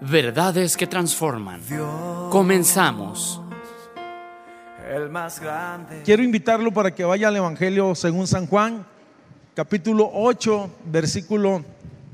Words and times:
Verdades 0.00 0.76
que 0.76 0.86
transforman. 0.86 1.60
Comenzamos. 2.30 3.40
Quiero 6.04 6.22
invitarlo 6.22 6.72
para 6.72 6.94
que 6.94 7.04
vaya 7.04 7.28
al 7.28 7.36
Evangelio 7.36 7.94
según 7.94 8.26
San 8.26 8.46
Juan, 8.46 8.86
capítulo 9.54 10.08
8, 10.12 10.70
versículo 10.86 11.64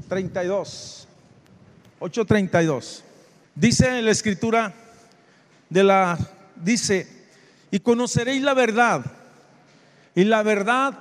32. 0.08 1.06
8:32. 2.00 3.02
Dice 3.54 4.02
la 4.02 4.10
escritura 4.10 4.72
de 5.68 5.84
la 5.84 6.18
dice, 6.56 7.06
"Y 7.70 7.80
conoceréis 7.80 8.42
la 8.42 8.54
verdad, 8.54 9.04
y 10.14 10.24
la 10.24 10.42
verdad 10.42 10.98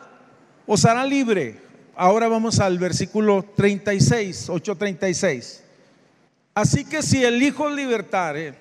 os 0.68 0.86
hará 0.86 1.06
libre." 1.06 1.62
Ahora 1.96 2.28
vamos 2.28 2.60
al 2.60 2.78
versículo 2.78 3.46
36, 3.56 4.50
8:36. 4.50 5.63
Así 6.54 6.86
que 6.86 7.02
si 7.02 7.24
el 7.24 7.42
Hijo 7.42 7.70
libertare, 7.70 8.54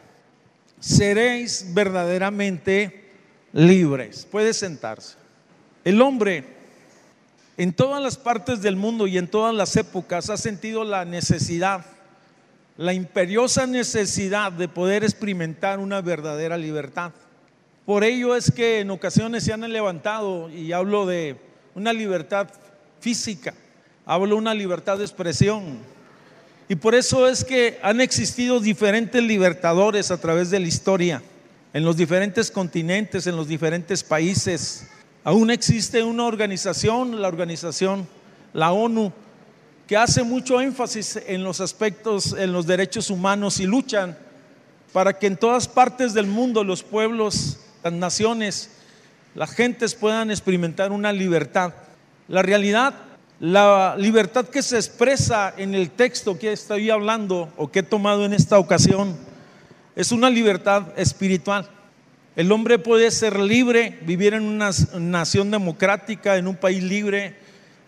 seréis 0.81 1.67
verdaderamente 1.75 3.11
libres. 3.53 4.27
Puede 4.31 4.55
sentarse. 4.55 5.17
El 5.85 6.01
hombre 6.01 6.45
en 7.57 7.73
todas 7.73 8.03
las 8.03 8.17
partes 8.17 8.63
del 8.63 8.77
mundo 8.77 9.07
y 9.07 9.19
en 9.19 9.29
todas 9.29 9.55
las 9.55 9.77
épocas 9.77 10.31
ha 10.31 10.37
sentido 10.37 10.85
la 10.85 11.05
necesidad, 11.05 11.85
la 12.79 12.95
imperiosa 12.95 13.67
necesidad 13.67 14.53
de 14.53 14.69
poder 14.69 15.05
experimentar 15.05 15.79
una 15.79 16.01
verdadera 16.01 16.57
libertad. 16.57 17.13
Por 17.85 18.05
ello 18.05 18.35
es 18.37 18.51
que 18.51 18.81
en 18.81 18.91
ocasiones 18.91 19.45
se 19.45 19.53
han 19.53 19.71
levantado, 19.71 20.49
y 20.49 20.73
hablo 20.73 21.05
de 21.05 21.37
una 21.75 21.93
libertad 21.93 22.49
física, 23.01 23.53
hablo 24.07 24.37
de 24.37 24.41
una 24.41 24.55
libertad 24.55 24.99
de 24.99 25.05
expresión, 25.05 25.79
y 26.73 26.75
por 26.75 26.95
eso 26.95 27.29
es 27.29 27.45
que 27.45 27.79
han 27.83 28.01
existido 28.01 28.59
diferentes 28.59 29.23
libertadores 29.23 30.11
a 30.11 30.17
través 30.17 30.49
de 30.49 30.59
la 30.59 30.69
historia, 30.69 31.23
en 31.75 31.85
los 31.85 31.99
diferentes 31.99 32.51
continentes, 32.51 33.27
en 33.27 33.37
los 33.37 33.47
diferentes 33.47 34.03
países. 34.03 34.87
Aún 35.23 35.51
existe 35.51 36.03
una 36.03 36.25
organización, 36.25 37.21
la 37.21 37.29
organización, 37.29 38.09
la 38.55 38.73
ONU, 38.73 39.13
que 39.87 39.99
hace 39.99 40.23
mucho 40.23 40.63
énfasis 40.63 41.21
en 41.27 41.45
los 41.45 41.61
aspectos, 41.61 42.35
en 42.39 42.55
los 42.55 42.67
derechos 42.67 43.11
humanos 43.11 43.61
y 43.61 43.67
luchan 43.67 44.17
para 44.95 45.19
que 45.19 45.27
en 45.27 45.37
todas 45.37 45.69
partes 45.69 46.15
del 46.15 46.27
mundo 46.27 46.65
los 46.65 46.83
pueblos, 46.83 47.59
las 47.85 47.93
naciones, 47.93 48.71
las 49.35 49.51
gentes 49.51 49.95
puedan 49.95 50.31
experimentar 50.31 50.91
una 50.91 51.13
libertad. 51.13 51.75
La 52.29 52.41
realidad 52.41 52.95
la 53.43 53.97
libertad 53.99 54.47
que 54.47 54.63
se 54.63 54.77
expresa 54.77 55.53
en 55.57 55.75
el 55.75 55.91
texto 55.91 56.39
que 56.39 56.53
estoy 56.53 56.91
hablando 56.91 57.53
o 57.57 57.73
que 57.73 57.81
he 57.81 57.83
tomado 57.83 58.25
en 58.25 58.33
esta 58.33 58.57
ocasión 58.57 59.17
es 59.97 60.13
una 60.13 60.31
libertad 60.31 60.97
espiritual. 60.97 61.69
El 62.37 62.53
hombre 62.53 62.79
puede 62.79 63.11
ser 63.11 63.41
libre, 63.41 63.99
vivir 64.03 64.35
en 64.35 64.45
una 64.45 64.71
nación 64.97 65.51
democrática, 65.51 66.37
en 66.37 66.47
un 66.47 66.55
país 66.55 66.85
libre, 66.85 67.35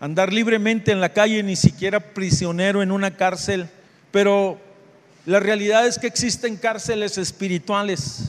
andar 0.01 0.33
libremente 0.33 0.91
en 0.91 0.99
la 0.99 1.13
calle, 1.13 1.41
ni 1.41 1.55
siquiera 1.55 2.01
prisionero 2.01 2.83
en 2.83 2.91
una 2.91 3.15
cárcel, 3.15 3.69
pero 4.11 4.59
la 5.25 5.39
realidad 5.39 5.87
es 5.87 5.97
que 5.97 6.07
existen 6.07 6.57
cárceles 6.57 7.17
espirituales. 7.17 8.23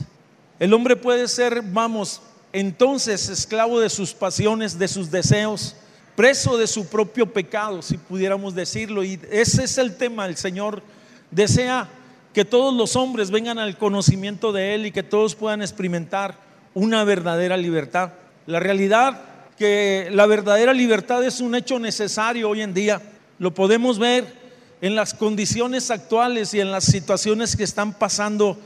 El 0.61 0.73
hombre 0.73 0.95
puede 0.95 1.27
ser, 1.27 1.61
vamos, 1.61 2.21
entonces 2.53 3.27
esclavo 3.27 3.81
de 3.81 3.89
sus 3.89 4.13
pasiones, 4.13 4.79
de 4.79 4.87
sus 4.87 5.11
deseos, 5.11 5.75
preso 6.17 6.57
de 6.57 6.65
su 6.65 6.87
propio 6.87 7.31
pecado, 7.31 7.83
si 7.83 7.95
pudiéramos 7.95 8.55
decirlo. 8.55 9.03
Y 9.03 9.19
ese 9.31 9.65
es 9.65 9.77
el 9.77 9.97
tema. 9.97 10.25
El 10.25 10.35
Señor 10.35 10.81
desea 11.29 11.87
que 12.33 12.43
todos 12.43 12.73
los 12.73 12.95
hombres 12.95 13.29
vengan 13.29 13.59
al 13.59 13.77
conocimiento 13.77 14.51
de 14.51 14.73
Él 14.73 14.87
y 14.87 14.91
que 14.91 15.03
todos 15.03 15.35
puedan 15.35 15.61
experimentar 15.61 16.39
una 16.73 17.03
verdadera 17.03 17.55
libertad. 17.55 18.13
La 18.47 18.59
realidad 18.59 19.21
que 19.59 20.09
la 20.11 20.25
verdadera 20.25 20.73
libertad 20.73 21.23
es 21.23 21.39
un 21.39 21.53
hecho 21.53 21.77
necesario 21.77 22.49
hoy 22.49 22.61
en 22.61 22.73
día. 22.73 22.99
Lo 23.37 23.53
podemos 23.53 23.99
ver 23.99 24.25
en 24.81 24.95
las 24.95 25.13
condiciones 25.13 25.91
actuales 25.91 26.51
y 26.55 26.59
en 26.59 26.71
las 26.71 26.85
situaciones 26.85 27.55
que 27.55 27.63
están 27.63 27.93
pasando 27.93 28.57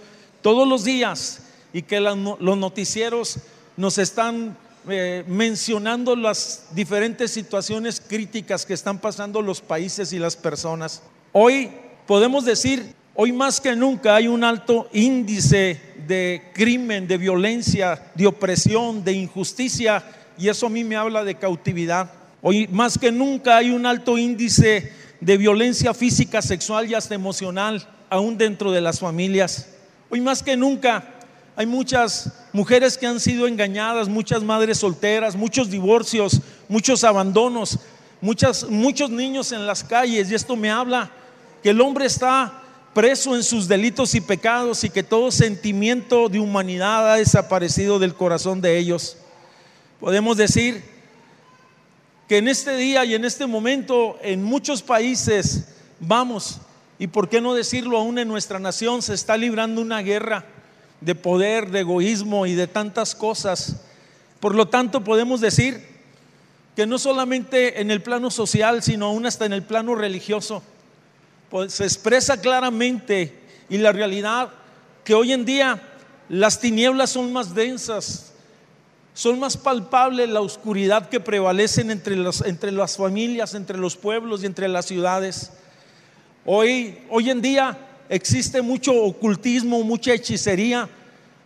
todos 0.42 0.66
los 0.66 0.86
días 0.86 1.42
y 1.74 1.82
que 1.82 2.00
los 2.00 2.58
noticieros 2.58 3.40
nos 3.76 3.98
están 3.98 4.56
eh, 4.90 5.24
mencionando 5.28 6.16
las 6.16 6.66
diferentes 6.74 7.30
situaciones 7.30 8.02
críticas 8.02 8.66
que 8.66 8.74
están 8.74 8.98
pasando 8.98 9.42
los 9.42 9.62
países 9.62 10.12
y 10.12 10.18
las 10.18 10.36
personas. 10.36 11.04
Hoy 11.32 11.70
podemos 12.08 12.46
decir, 12.46 12.96
hoy 13.14 13.32
más 13.32 13.62
que 13.62 13.76
nunca 13.76 14.16
hay 14.16 14.28
un 14.28 14.44
alto 14.44 14.90
índice 14.92 15.80
de 16.08 16.50
crimen, 16.54 17.08
de 17.08 17.18
violencia, 17.18 18.12
de 18.16 18.26
opresión, 18.26 19.04
de 19.04 19.14
injusticia, 19.14 20.04
y 20.36 20.50
eso 20.50 20.66
a 20.66 20.70
mí 20.72 20.84
me 20.84 20.96
habla 20.96 21.24
de 21.24 21.36
cautividad. 21.36 22.12
Hoy 22.42 22.68
más 22.72 22.98
que 22.98 23.12
nunca 23.12 23.58
hay 23.58 23.70
un 23.70 23.86
alto 23.86 24.18
índice 24.18 24.92
de 25.20 25.38
violencia 25.38 25.94
física, 25.94 26.42
sexual 26.42 26.90
y 26.90 26.96
hasta 26.96 27.14
emocional, 27.14 27.88
aún 28.10 28.36
dentro 28.36 28.72
de 28.72 28.82
las 28.82 29.00
familias. 29.00 29.68
Hoy 30.10 30.22
más 30.22 30.42
que 30.42 30.58
nunca 30.58 31.21
hay 31.62 31.68
muchas 31.68 32.32
mujeres 32.54 32.98
que 32.98 33.06
han 33.06 33.20
sido 33.20 33.46
engañadas, 33.46 34.10
muchas 34.10 34.42
madres 34.42 34.80
solteras, 34.80 35.36
muchos 35.36 35.70
divorcios, 35.70 36.42
muchos 36.68 37.04
abandonos, 37.04 37.78
muchas, 38.20 38.64
muchos 38.68 39.12
niños 39.12 39.52
en 39.52 39.68
las 39.68 39.84
calles. 39.84 40.32
Y 40.32 40.34
esto 40.34 40.56
me 40.56 40.72
habla 40.72 41.12
que 41.62 41.70
el 41.70 41.80
hombre 41.80 42.08
está 42.08 42.64
preso 42.96 43.36
en 43.36 43.44
sus 43.44 43.68
delitos 43.68 44.16
y 44.16 44.22
pecados 44.22 44.84
y 44.84 44.90
que 44.90 45.04
todo 45.04 45.30
sentimiento 45.30 46.30
de 46.30 46.40
humanidad 46.40 47.12
ha 47.12 47.18
desaparecido 47.18 48.00
del 48.00 48.16
corazón 48.16 48.60
de 48.60 48.80
ellos. 48.80 49.18
Podemos 50.00 50.38
decir 50.38 50.84
que 52.28 52.40
en 52.40 52.48
este 52.48 52.76
día 52.76 53.06
y 53.06 53.14
en 53.14 53.24
este 53.24 53.46
momento 53.46 54.18
en 54.24 54.42
muchos 54.42 54.82
países 54.82 55.68
vamos, 56.00 56.60
y 56.98 57.06
por 57.06 57.30
qué 57.30 57.40
no 57.40 57.54
decirlo 57.54 58.00
aún 58.00 58.18
en 58.18 58.28
nuestra 58.28 58.58
nación, 58.58 59.04
se 59.04 59.14
está 59.14 59.38
librando 59.38 59.80
una 59.80 60.02
guerra 60.02 60.44
de 61.02 61.16
poder, 61.16 61.72
de 61.72 61.82
egoísmo 61.82 62.46
y 62.46 62.54
de 62.54 62.68
tantas 62.68 63.16
cosas. 63.16 63.82
Por 64.40 64.56
lo 64.56 64.68
tanto, 64.68 65.04
podemos 65.04 65.42
decir 65.42 65.84
que 66.76 66.86
no 66.86 66.98
solamente 66.98 67.82
en 67.82 67.92
el 67.92 68.02
plano 68.02 68.32
social, 68.32 68.82
sino 68.82 69.08
aún 69.08 69.26
hasta 69.26 69.46
en 69.46 69.54
el 69.54 69.64
plano 69.64 69.96
religioso, 69.96 70.64
pues 71.50 71.74
se 71.74 71.84
expresa 71.84 72.40
claramente 72.40 73.38
y 73.70 73.78
la 73.78 73.92
realidad 73.92 74.50
que 75.04 75.14
hoy 75.14 75.34
en 75.34 75.44
día 75.44 75.82
las 76.30 76.60
tinieblas 76.60 77.10
son 77.10 77.34
más 77.34 77.54
densas, 77.54 78.32
son 79.14 79.40
más 79.40 79.58
palpables 79.58 80.30
la 80.30 80.40
oscuridad 80.40 81.10
que 81.10 81.20
prevalecen 81.20 81.92
entre, 81.92 82.16
entre 82.46 82.72
las 82.72 82.96
familias, 82.96 83.54
entre 83.54 83.78
los 83.78 83.98
pueblos 83.98 84.44
y 84.44 84.46
entre 84.46 84.70
las 84.70 84.86
ciudades. 84.86 85.52
Hoy, 86.46 87.00
hoy 87.10 87.30
en 87.30 87.42
día 87.42 87.78
existe 88.12 88.62
mucho 88.62 88.94
ocultismo, 88.94 89.84
mucha 89.84 90.14
hechicería. 90.14 90.90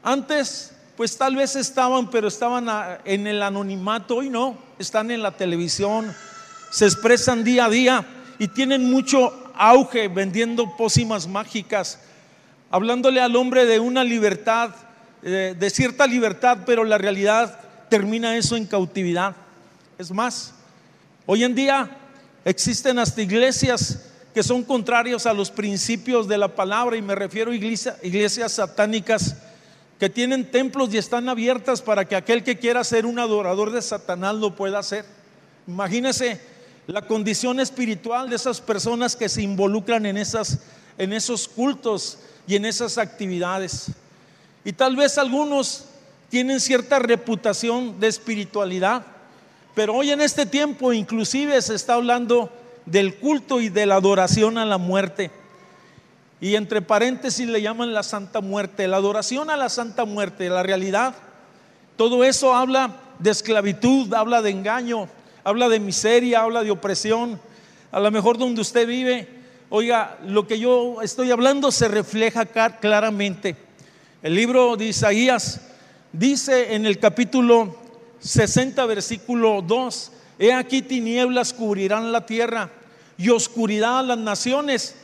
Antes, 0.02 0.72
pues 0.98 1.16
tal 1.16 1.36
vez 1.36 1.56
estaban, 1.56 2.10
pero 2.10 2.28
estaban 2.28 2.68
en 3.06 3.28
el 3.28 3.44
anonimato, 3.44 4.16
hoy 4.18 4.30
no, 4.30 4.58
están 4.80 5.12
en 5.12 5.22
la 5.22 5.38
televisión, 5.38 6.12
se 6.72 6.86
expresan 6.86 7.44
día 7.44 7.66
a 7.66 7.70
día 7.70 8.06
y 8.40 8.48
tienen 8.48 8.90
mucho 8.90 9.32
auge 9.54 10.08
vendiendo 10.08 10.76
pócimas 10.76 11.28
mágicas, 11.28 12.00
hablándole 12.72 13.22
al 13.22 13.36
hombre 13.36 13.66
de 13.66 13.80
una 13.80 14.04
libertad, 14.04 14.72
eh, 15.22 15.56
de 15.58 15.70
cierta 15.70 16.08
libertad, 16.08 16.60
pero 16.66 16.84
la 16.84 16.98
realidad 16.98 17.60
termina 17.90 18.36
eso 18.36 18.56
en 18.56 18.66
cautividad. 18.66 19.36
Es 20.00 20.12
más, 20.12 20.56
hoy 21.28 21.44
en 21.44 21.54
día 21.54 21.96
existen 22.44 22.98
hasta 22.98 23.22
iglesias 23.22 24.00
que 24.36 24.44
son 24.44 24.64
contrarios 24.64 25.26
a 25.26 25.34
los 25.34 25.50
principios 25.50 26.28
de 26.28 26.38
la 26.38 26.50
palabra 26.50 26.98
y 26.98 27.02
me 27.02 27.16
refiero 27.16 27.52
a 27.52 27.56
iglesias 27.56 28.52
satánicas 28.52 29.38
que 29.98 30.10
tienen 30.10 30.52
templos 30.52 30.94
y 30.94 30.98
están 30.98 31.30
abiertas 31.30 31.82
para 31.82 32.04
que 32.04 32.18
aquel 32.18 32.44
que 32.44 32.60
quiera 32.60 32.84
ser 32.84 33.06
un 33.06 33.18
adorador 33.18 33.72
de 33.72 33.82
Satanás 33.82 34.36
lo 34.36 34.54
pueda 34.54 34.80
hacer. 34.80 35.06
Imagínese 35.66 36.42
la 36.86 37.04
condición 37.04 37.62
espiritual 37.62 38.30
de 38.30 38.36
esas 38.36 38.60
personas 38.60 39.16
que 39.16 39.30
se 39.30 39.42
involucran 39.42 40.06
en, 40.06 40.18
esas, 40.18 40.60
en 40.98 41.14
esos 41.14 41.48
cultos 41.48 42.18
y 42.46 42.58
en 42.58 42.66
esas 42.66 42.98
actividades. 42.98 43.86
Y 44.66 44.74
tal 44.74 44.98
vez 44.98 45.18
algunos 45.18 45.86
tienen 46.30 46.60
cierta 46.60 47.00
reputación 47.00 48.02
de 48.02 48.08
espiritualidad, 48.08 49.06
pero 49.76 49.96
hoy 49.96 50.12
en 50.12 50.20
este 50.20 50.46
tiempo 50.46 50.92
inclusive 50.92 51.62
se 51.62 51.76
está 51.76 51.94
hablando 51.94 52.52
del 52.86 53.16
culto 53.16 53.62
y 53.62 53.70
de 53.70 53.86
la 53.86 53.96
adoración 53.96 54.58
a 54.58 54.66
la 54.66 54.78
muerte. 54.78 55.32
Y 56.42 56.56
entre 56.56 56.82
paréntesis 56.82 57.48
le 57.48 57.62
llaman 57.62 57.94
la 57.94 58.04
Santa 58.04 58.42
Muerte, 58.42 58.88
la 58.88 58.98
adoración 58.98 59.50
a 59.50 59.58
la 59.58 59.70
Santa 59.70 60.06
Muerte, 60.06 60.50
la 60.50 60.64
realidad. 60.64 61.16
Todo 61.96 62.24
eso 62.24 62.54
habla 62.54 62.98
de 63.20 63.32
esclavitud, 63.32 64.14
habla 64.14 64.42
de 64.42 64.52
engaño, 64.52 65.08
habla 65.44 65.70
de 65.70 65.80
miseria, 65.80 66.42
habla 66.42 66.64
de 66.64 66.72
opresión. 66.72 67.40
A 67.92 68.00
lo 68.00 68.12
mejor 68.12 68.38
donde 68.38 68.62
usted 68.62 68.86
vive, 68.86 69.28
oiga, 69.70 70.18
lo 70.26 70.46
que 70.46 70.60
yo 70.60 71.02
estoy 71.02 71.32
hablando 71.32 71.72
se 71.72 71.88
refleja 71.88 72.46
claramente. 72.46 73.56
El 74.22 74.36
libro 74.36 74.76
de 74.76 74.86
Isaías 74.86 75.62
dice 76.12 76.76
en 76.76 76.86
el 76.86 77.00
capítulo 77.00 77.76
60, 78.20 78.86
versículo 78.86 79.62
2, 79.62 80.12
He 80.38 80.54
aquí 80.54 80.82
tinieblas 80.82 81.54
cubrirán 81.54 82.12
la 82.12 82.26
tierra 82.26 82.70
y 83.18 83.30
oscuridad 83.30 84.00
a 84.00 84.04
las 84.04 84.18
naciones. 84.18 84.96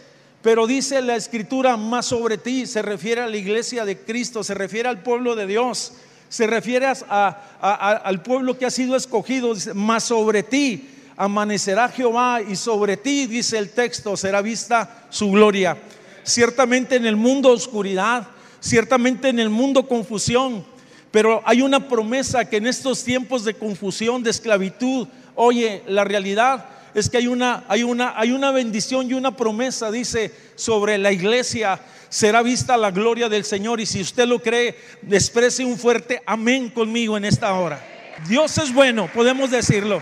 Pero 0.41 0.65
dice 0.67 1.01
la 1.01 1.15
escritura, 1.15 1.77
más 1.77 2.07
sobre 2.07 2.37
ti, 2.37 2.65
se 2.65 2.81
refiere 2.81 3.21
a 3.21 3.27
la 3.27 3.37
iglesia 3.37 3.85
de 3.85 3.99
Cristo, 3.99 4.43
se 4.43 4.53
refiere 4.53 4.89
al 4.89 5.03
pueblo 5.03 5.35
de 5.35 5.45
Dios, 5.45 5.93
se 6.29 6.47
refiere 6.47 6.87
al 6.87 8.21
pueblo 8.23 8.57
que 8.57 8.65
ha 8.65 8.71
sido 8.71 8.95
escogido, 8.95 9.53
más 9.75 10.05
sobre 10.05 10.43
ti 10.43 10.89
amanecerá 11.21 11.89
Jehová 11.89 12.41
y 12.41 12.55
sobre 12.55 12.97
ti, 12.97 13.27
dice 13.27 13.59
el 13.59 13.69
texto, 13.69 14.17
será 14.17 14.41
vista 14.41 15.05
su 15.11 15.29
gloria. 15.29 15.77
Ciertamente 16.23 16.95
en 16.95 17.05
el 17.05 17.15
mundo 17.15 17.49
oscuridad, 17.49 18.27
ciertamente 18.59 19.29
en 19.29 19.39
el 19.39 19.49
mundo 19.49 19.87
confusión, 19.87 20.65
pero 21.11 21.43
hay 21.45 21.61
una 21.61 21.87
promesa 21.87 22.45
que 22.45 22.57
en 22.57 22.65
estos 22.65 23.03
tiempos 23.03 23.43
de 23.43 23.53
confusión, 23.53 24.23
de 24.23 24.31
esclavitud, 24.31 25.07
oye, 25.43 25.81
la 25.87 26.03
realidad 26.03 26.65
es 26.93 27.09
que 27.09 27.17
hay 27.17 27.25
una, 27.25 27.63
hay 27.67 27.81
una, 27.81 28.13
hay 28.15 28.31
una 28.31 28.51
bendición 28.51 29.09
y 29.09 29.15
una 29.15 29.35
promesa, 29.35 29.89
dice, 29.89 30.31
sobre 30.55 30.99
la 30.99 31.11
iglesia 31.11 31.79
será 32.09 32.43
vista 32.43 32.77
la 32.77 32.91
gloria 32.91 33.27
del 33.27 33.43
Señor. 33.43 33.79
Y 33.81 33.87
si 33.87 34.01
usted 34.01 34.27
lo 34.27 34.39
cree, 34.39 34.77
exprese 35.09 35.65
un 35.65 35.79
fuerte 35.79 36.21
amén 36.27 36.69
conmigo 36.69 37.17
en 37.17 37.25
esta 37.25 37.51
hora. 37.55 37.83
Dios 38.29 38.55
es 38.59 38.71
bueno, 38.71 39.09
podemos 39.11 39.49
decirlo. 39.49 39.99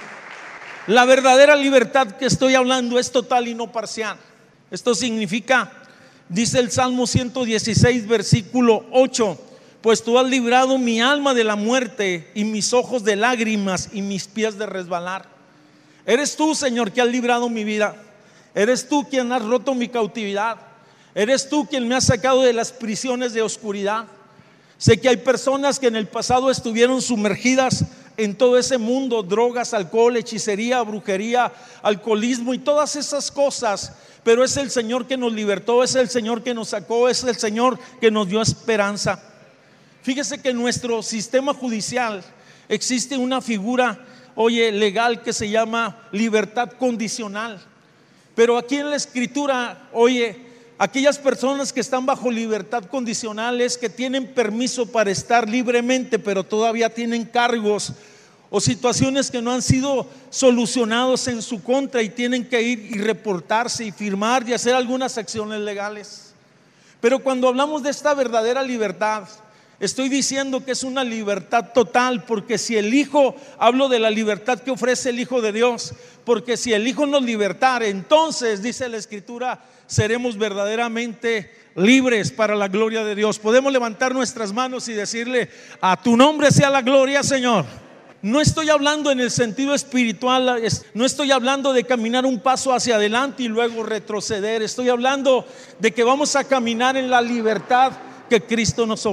La 0.88 1.06
verdadera 1.06 1.56
libertad 1.56 2.18
que 2.18 2.25
estoy 2.25 2.56
hablando 2.56 3.00
es 3.00 3.09
total 3.09 3.47
y 3.47 3.56
no 3.56 3.71
parcial. 3.71 4.18
Esto 4.71 4.94
significa, 4.94 5.71
dice 6.27 6.59
el 6.59 6.69
Salmo 6.69 7.07
116, 7.07 8.07
versículo 8.07 8.86
8, 8.91 9.49
pues 9.81 10.04
tú 10.04 10.20
has 10.20 10.28
librado 10.28 10.78
mi 10.78 11.02
alma 11.02 11.34
de 11.34 11.44
la 11.44 11.56
muerte 11.56 12.30
y 12.36 12.44
mis 12.44 12.74
ojos 12.74 13.04
de 13.04 13.16
lágrimas 13.16 13.90
y 13.94 14.02
mis 14.02 14.28
pies 14.28 14.58
de 14.58 14.66
resbalar. 14.66 15.26
Eres 16.06 16.36
tú, 16.36 16.54
Señor, 16.54 16.92
que 16.92 17.02
has 17.02 17.08
librado 17.08 17.50
mi 17.50 17.64
vida. 17.64 17.96
Eres 18.54 18.90
tú 18.90 19.08
quien 19.10 19.31
has 19.31 19.44
roto 19.44 19.74
mi 19.74 19.88
cautividad. 19.88 20.58
Eres 21.16 21.48
tú 21.50 21.66
quien 21.66 21.88
me 21.88 21.96
has 21.96 22.06
sacado 22.06 22.42
de 22.42 22.54
las 22.54 22.72
prisiones 22.72 23.34
de 23.34 23.42
oscuridad. 23.42 24.06
Sé 24.78 25.00
que 25.00 25.10
hay 25.10 25.18
personas 25.18 25.80
que 25.80 25.88
en 25.88 25.96
el 25.96 26.08
pasado 26.08 26.50
estuvieron 26.50 27.02
sumergidas 27.02 27.86
en 28.18 28.36
todo 28.36 28.58
ese 28.58 28.78
mundo, 28.78 29.24
drogas, 29.24 29.74
alcohol, 29.74 30.18
hechicería, 30.18 30.82
brujería, 30.82 31.54
alcoholismo 31.82 32.54
y 32.54 32.60
todas 32.60 32.96
esas 32.96 33.32
cosas. 33.32 33.94
Pero 34.24 34.44
es 34.44 34.58
el 34.58 34.72
Señor 34.72 35.08
que 35.08 35.16
nos 35.16 35.32
libertó, 35.32 35.84
es 35.84 35.96
el 35.96 36.10
Señor 36.10 36.44
que 36.44 36.54
nos 36.54 36.70
sacó, 36.70 37.08
es 37.08 37.24
el 37.24 37.38
Señor 37.38 37.80
que 38.02 38.12
nos 38.12 38.28
dio 38.28 38.42
esperanza. 38.42 39.22
Fíjese 40.01 40.42
que 40.42 40.50
en 40.50 40.57
nuestro 40.57 41.04
sistema 41.04 41.54
judicial 41.54 42.24
existe 42.68 43.18
una 43.18 43.42
figura 43.42 44.06
oye, 44.42 44.72
legal 44.72 45.22
que 45.22 45.34
se 45.34 45.50
llama 45.50 46.07
libertad 46.13 46.72
condicional. 46.72 47.60
Pero 48.36 48.57
aquí 48.57 48.78
en 48.78 48.90
la 48.90 48.96
escritura, 48.96 49.90
oye, 49.92 50.38
aquellas 50.78 51.18
personas 51.18 51.74
que 51.74 51.81
están 51.81 52.06
bajo 52.06 52.31
libertad 52.31 52.86
condicional 52.86 53.60
es 53.60 53.78
que 53.78 53.90
tienen 53.90 54.34
permiso 54.34 54.86
para 54.86 55.12
estar 55.12 55.50
libremente, 55.50 56.19
pero 56.19 56.46
todavía 56.46 56.94
tienen 56.94 57.25
cargos 57.25 57.92
o 58.50 58.62
situaciones 58.62 59.30
que 59.30 59.42
no 59.42 59.51
han 59.51 59.62
sido 59.62 60.07
solucionados 60.30 61.28
en 61.28 61.42
su 61.42 61.62
contra 61.62 62.01
y 62.01 62.10
tienen 62.10 62.48
que 62.48 62.62
ir 62.62 62.80
y 62.80 62.98
reportarse 62.98 63.84
y 63.84 63.92
firmar 63.92 64.48
y 64.48 64.54
hacer 64.54 64.74
algunas 64.74 65.18
acciones 65.18 65.60
legales. 65.60 66.34
Pero 67.01 67.19
cuando 67.19 67.50
hablamos 67.50 67.84
de 67.84 67.90
esta 67.90 68.13
verdadera 68.13 68.63
libertad, 68.63 69.28
Estoy 69.80 70.10
diciendo 70.10 70.66
que 70.66 70.74
es 70.74 70.84
una 70.84 71.06
libertad 71.06 71.72
total, 71.74 72.26
porque 72.26 72.58
si 72.58 72.76
el 72.76 72.94
Hijo, 72.94 73.36
hablo 73.58 73.88
de 73.88 74.00
la 74.00 74.10
libertad 74.10 74.60
que 74.60 74.72
ofrece 74.72 75.10
el 75.10 75.20
Hijo 75.22 75.42
de 75.42 75.54
Dios, 75.54 75.94
porque 76.26 76.58
si 76.58 76.74
el 76.74 76.86
Hijo 76.86 77.06
nos 77.06 77.24
libertara, 77.24 77.88
entonces, 77.88 78.62
dice 78.62 78.90
la 78.90 78.98
Escritura, 78.98 79.64
seremos 79.88 80.38
verdaderamente 80.38 81.50
libres 81.76 82.31
para 82.31 82.56
la 82.56 82.68
gloria 82.68 83.06
de 83.06 83.16
Dios. 83.16 83.40
Podemos 83.40 83.72
levantar 83.72 84.14
nuestras 84.14 84.52
manos 84.52 84.90
y 84.90 84.94
decirle, 84.94 85.50
a 85.80 86.02
tu 86.02 86.18
nombre 86.18 86.52
sea 86.52 86.70
la 86.70 86.82
gloria, 86.82 87.24
Señor. 87.24 87.64
No 88.22 88.42
estoy 88.42 88.70
hablando 88.70 89.12
en 89.12 89.22
el 89.22 89.32
sentido 89.32 89.74
espiritual, 89.74 90.62
no 90.94 91.06
estoy 91.06 91.32
hablando 91.32 91.72
de 91.72 91.86
caminar 91.86 92.25
un 92.25 92.42
paso 92.42 92.74
hacia 92.74 92.96
adelante 92.96 93.44
y 93.44 93.48
luego 93.48 93.84
retroceder, 93.84 94.62
estoy 94.62 94.90
hablando 94.90 95.48
de 95.80 95.94
que 95.94 96.04
vamos 96.04 96.36
a 96.36 96.44
caminar 96.44 96.98
en 96.98 97.10
la 97.10 97.22
libertad 97.22 97.94
que 98.30 98.42
Cristo 98.42 98.86
nos, 98.86 99.06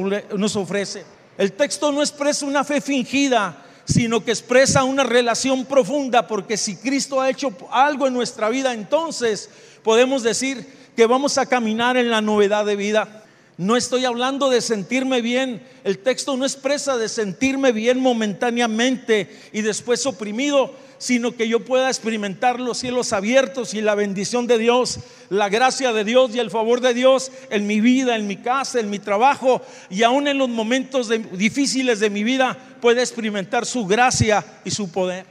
ofrece. 0.56 1.04
El 1.36 1.52
texto 1.52 1.90
no 1.90 2.00
expresa 2.02 2.46
una 2.46 2.62
fe 2.62 2.80
fingida, 2.80 3.64
sino 3.84 4.24
que 4.24 4.30
expresa 4.30 4.84
una 4.84 5.02
relación 5.02 5.64
profunda, 5.64 6.26
porque 6.26 6.56
si 6.56 6.76
Cristo 6.76 7.20
ha 7.20 7.30
hecho 7.30 7.52
algo 7.70 8.06
en 8.06 8.14
nuestra 8.14 8.48
vida, 8.48 8.72
entonces 8.72 9.50
podemos 9.82 10.22
decir 10.22 10.66
que 10.94 11.06
vamos 11.06 11.38
a 11.38 11.46
caminar 11.46 11.96
en 11.96 12.10
la 12.10 12.20
novedad 12.20 12.64
de 12.64 12.76
vida. 12.76 13.24
No 13.58 13.76
estoy 13.76 14.04
hablando 14.04 14.50
de 14.50 14.60
sentirme 14.60 15.22
bien. 15.22 15.62
El 15.82 15.98
texto 15.98 16.36
no 16.36 16.44
expresa 16.44 16.98
de 16.98 17.08
sentirme 17.08 17.72
bien 17.72 18.00
momentáneamente 18.00 19.34
y 19.52 19.62
después 19.62 20.04
oprimido, 20.04 20.74
sino 20.98 21.34
que 21.34 21.48
yo 21.48 21.64
pueda 21.64 21.88
experimentar 21.88 22.60
los 22.60 22.78
cielos 22.78 23.14
abiertos 23.14 23.72
y 23.72 23.80
la 23.80 23.94
bendición 23.94 24.46
de 24.46 24.58
Dios, 24.58 24.98
la 25.30 25.48
gracia 25.48 25.94
de 25.94 26.04
Dios 26.04 26.34
y 26.34 26.38
el 26.38 26.50
favor 26.50 26.82
de 26.82 26.92
Dios 26.92 27.32
en 27.48 27.66
mi 27.66 27.80
vida, 27.80 28.16
en 28.16 28.26
mi 28.26 28.36
casa, 28.36 28.78
en 28.78 28.90
mi 28.90 28.98
trabajo 28.98 29.62
y 29.88 30.02
aún 30.02 30.28
en 30.28 30.36
los 30.36 30.50
momentos 30.50 31.08
difíciles 31.32 31.98
de 31.98 32.10
mi 32.10 32.24
vida 32.24 32.56
pueda 32.82 33.00
experimentar 33.00 33.64
su 33.64 33.86
gracia 33.86 34.44
y 34.64 34.70
su 34.70 34.90
poder. 34.90 35.24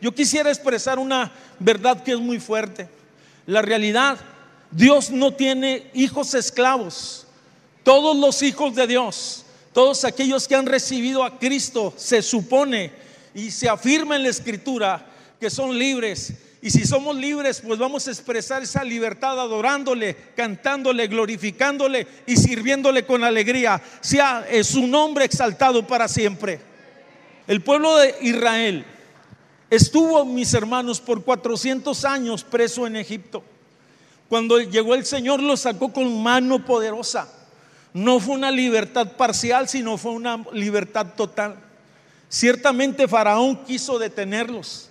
Yo 0.00 0.14
quisiera 0.14 0.50
expresar 0.50 0.98
una 0.98 1.30
verdad 1.58 2.02
que 2.02 2.12
es 2.12 2.18
muy 2.18 2.40
fuerte. 2.40 2.88
La 3.46 3.60
realidad, 3.60 4.18
Dios 4.70 5.10
no 5.10 5.34
tiene 5.34 5.90
hijos 5.92 6.34
esclavos. 6.34 7.21
Todos 7.82 8.16
los 8.16 8.42
hijos 8.42 8.74
de 8.74 8.86
Dios, 8.86 9.44
todos 9.72 10.04
aquellos 10.04 10.46
que 10.46 10.54
han 10.54 10.66
recibido 10.66 11.24
a 11.24 11.38
Cristo, 11.38 11.92
se 11.96 12.22
supone 12.22 12.92
y 13.34 13.50
se 13.50 13.68
afirma 13.68 14.16
en 14.16 14.22
la 14.22 14.28
escritura 14.28 15.06
que 15.40 15.50
son 15.50 15.76
libres. 15.76 16.34
Y 16.60 16.70
si 16.70 16.86
somos 16.86 17.16
libres, 17.16 17.60
pues 17.60 17.76
vamos 17.80 18.06
a 18.06 18.12
expresar 18.12 18.62
esa 18.62 18.84
libertad 18.84 19.40
adorándole, 19.40 20.14
cantándole, 20.36 21.08
glorificándole 21.08 22.06
y 22.24 22.36
sirviéndole 22.36 23.04
con 23.04 23.24
alegría. 23.24 23.82
Sea 24.00 24.46
su 24.62 24.86
nombre 24.86 25.24
exaltado 25.24 25.84
para 25.84 26.06
siempre. 26.06 26.60
El 27.48 27.62
pueblo 27.62 27.96
de 27.96 28.14
Israel 28.20 28.84
estuvo, 29.70 30.24
mis 30.24 30.54
hermanos, 30.54 31.00
por 31.00 31.24
400 31.24 32.04
años 32.04 32.44
preso 32.44 32.86
en 32.86 32.94
Egipto. 32.94 33.42
Cuando 34.28 34.60
llegó 34.60 34.94
el 34.94 35.04
Señor, 35.04 35.42
lo 35.42 35.56
sacó 35.56 35.92
con 35.92 36.22
mano 36.22 36.64
poderosa 36.64 37.41
no 37.94 38.20
fue 38.20 38.34
una 38.34 38.50
libertad 38.50 39.12
parcial, 39.16 39.68
sino 39.68 39.98
fue 39.98 40.12
una 40.12 40.44
libertad 40.52 41.08
total. 41.16 41.56
Ciertamente 42.28 43.06
Faraón 43.06 43.64
quiso 43.64 43.98
detenerlos. 43.98 44.88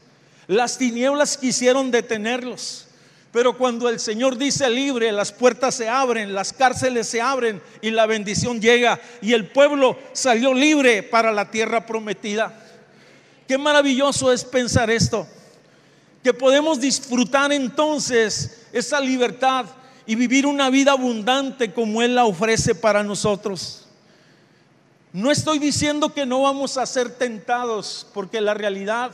Las 0.47 0.77
tinieblas 0.77 1.37
quisieron 1.37 1.89
detenerlos. 1.89 2.87
Pero 3.31 3.57
cuando 3.57 3.87
el 3.87 3.99
Señor 3.99 4.37
dice 4.37 4.69
libre, 4.69 5.11
las 5.11 5.31
puertas 5.31 5.75
se 5.75 5.87
abren, 5.87 6.33
las 6.33 6.51
cárceles 6.51 7.07
se 7.07 7.21
abren 7.21 7.61
y 7.81 7.89
la 7.89 8.05
bendición 8.05 8.59
llega 8.59 8.99
y 9.21 9.33
el 9.33 9.47
pueblo 9.47 9.97
salió 10.11 10.53
libre 10.53 11.01
para 11.01 11.31
la 11.31 11.49
tierra 11.49 11.85
prometida. 11.85 12.53
Qué 13.47 13.57
maravilloso 13.57 14.33
es 14.33 14.43
pensar 14.43 14.91
esto, 14.91 15.25
que 16.21 16.33
podemos 16.33 16.79
disfrutar 16.81 17.53
entonces 17.53 18.67
esa 18.73 18.99
libertad 18.99 19.65
y 20.05 20.15
vivir 20.15 20.45
una 20.45 20.69
vida 20.69 20.91
abundante 20.91 21.73
como 21.73 22.01
Él 22.01 22.15
la 22.15 22.25
ofrece 22.25 22.75
para 22.75 23.03
nosotros. 23.03 23.87
No 25.13 25.31
estoy 25.31 25.59
diciendo 25.59 26.13
que 26.13 26.25
no 26.25 26.41
vamos 26.41 26.77
a 26.77 26.85
ser 26.85 27.09
tentados, 27.09 28.07
porque 28.13 28.41
la 28.41 28.53
realidad 28.53 29.11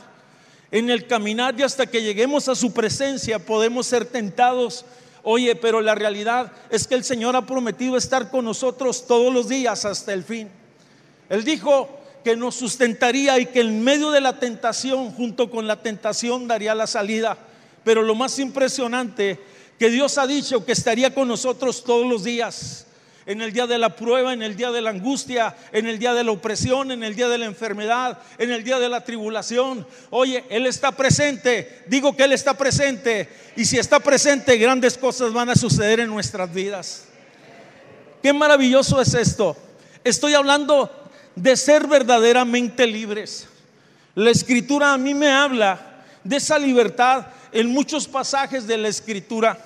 en 0.70 0.90
el 0.90 1.06
caminar 1.06 1.58
y 1.58 1.62
hasta 1.62 1.86
que 1.86 2.02
lleguemos 2.02 2.48
a 2.48 2.54
su 2.54 2.72
presencia 2.72 3.38
podemos 3.38 3.86
ser 3.86 4.04
tentados 4.04 4.84
Oye, 5.30 5.56
pero 5.56 5.82
la 5.82 5.94
realidad 5.94 6.52
es 6.70 6.86
que 6.86 6.94
el 6.94 7.04
Señor 7.04 7.36
ha 7.36 7.44
prometido 7.44 7.96
estar 7.96 8.30
con 8.30 8.46
nosotros 8.46 9.06
todos 9.06 9.30
los 9.30 9.46
días 9.46 9.84
hasta 9.84 10.12
el 10.14 10.24
fin. 10.24 10.48
Él 11.28 11.44
dijo 11.44 12.00
que 12.24 12.36
nos 12.36 12.54
sustentaría 12.54 13.38
y 13.38 13.44
que 13.44 13.60
en 13.60 13.84
medio 13.84 14.10
de 14.10 14.22
la 14.22 14.38
tentación, 14.38 15.10
junto 15.12 15.50
con 15.50 15.66
la 15.66 15.82
tentación, 15.82 16.48
daría 16.48 16.74
la 16.74 16.86
salida. 16.86 17.36
Pero 17.84 18.02
lo 18.02 18.14
más 18.14 18.38
impresionante, 18.38 19.38
que 19.78 19.90
Dios 19.90 20.18
ha 20.18 20.26
dicho 20.26 20.64
que 20.64 20.72
estaría 20.72 21.14
con 21.14 21.28
nosotros 21.28 21.84
todos 21.84 22.06
los 22.06 22.24
días 22.24 22.86
en 23.28 23.42
el 23.42 23.52
día 23.52 23.66
de 23.66 23.76
la 23.76 23.94
prueba, 23.94 24.32
en 24.32 24.42
el 24.42 24.56
día 24.56 24.70
de 24.70 24.80
la 24.80 24.88
angustia, 24.88 25.54
en 25.70 25.86
el 25.86 25.98
día 25.98 26.14
de 26.14 26.24
la 26.24 26.30
opresión, 26.30 26.90
en 26.90 27.04
el 27.04 27.14
día 27.14 27.28
de 27.28 27.36
la 27.36 27.44
enfermedad, 27.44 28.18
en 28.38 28.50
el 28.50 28.64
día 28.64 28.78
de 28.78 28.88
la 28.88 29.04
tribulación. 29.04 29.86
Oye, 30.08 30.44
Él 30.48 30.64
está 30.64 30.92
presente. 30.92 31.82
Digo 31.88 32.16
que 32.16 32.24
Él 32.24 32.32
está 32.32 32.54
presente. 32.56 33.28
Y 33.54 33.66
si 33.66 33.76
está 33.78 34.00
presente, 34.00 34.56
grandes 34.56 34.96
cosas 34.96 35.34
van 35.34 35.50
a 35.50 35.56
suceder 35.56 36.00
en 36.00 36.08
nuestras 36.08 36.54
vidas. 36.54 37.04
Qué 38.22 38.32
maravilloso 38.32 38.98
es 38.98 39.12
esto. 39.12 39.58
Estoy 40.04 40.32
hablando 40.32 40.90
de 41.36 41.54
ser 41.54 41.86
verdaderamente 41.86 42.86
libres. 42.86 43.46
La 44.14 44.30
escritura 44.30 44.94
a 44.94 44.96
mí 44.96 45.12
me 45.12 45.28
habla 45.28 46.02
de 46.24 46.36
esa 46.36 46.58
libertad 46.58 47.26
en 47.52 47.68
muchos 47.68 48.08
pasajes 48.08 48.66
de 48.66 48.78
la 48.78 48.88
escritura. 48.88 49.58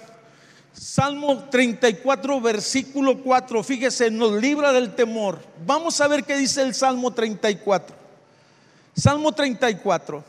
Salmo 0.73 1.45
34, 1.50 2.41
versículo 2.41 3.23
4, 3.23 3.62
fíjese, 3.62 4.11
nos 4.11 4.33
libra 4.41 4.73
del 4.73 4.95
temor. 4.95 5.38
Vamos 5.67 6.00
a 6.00 6.09
ver 6.09 6.25
qué 6.25 6.37
dice 6.37 6.62
el 6.62 6.75
Salmo 6.75 7.12
34. 7.12 7.95
Salmo 8.95 9.33
34 9.33 10.25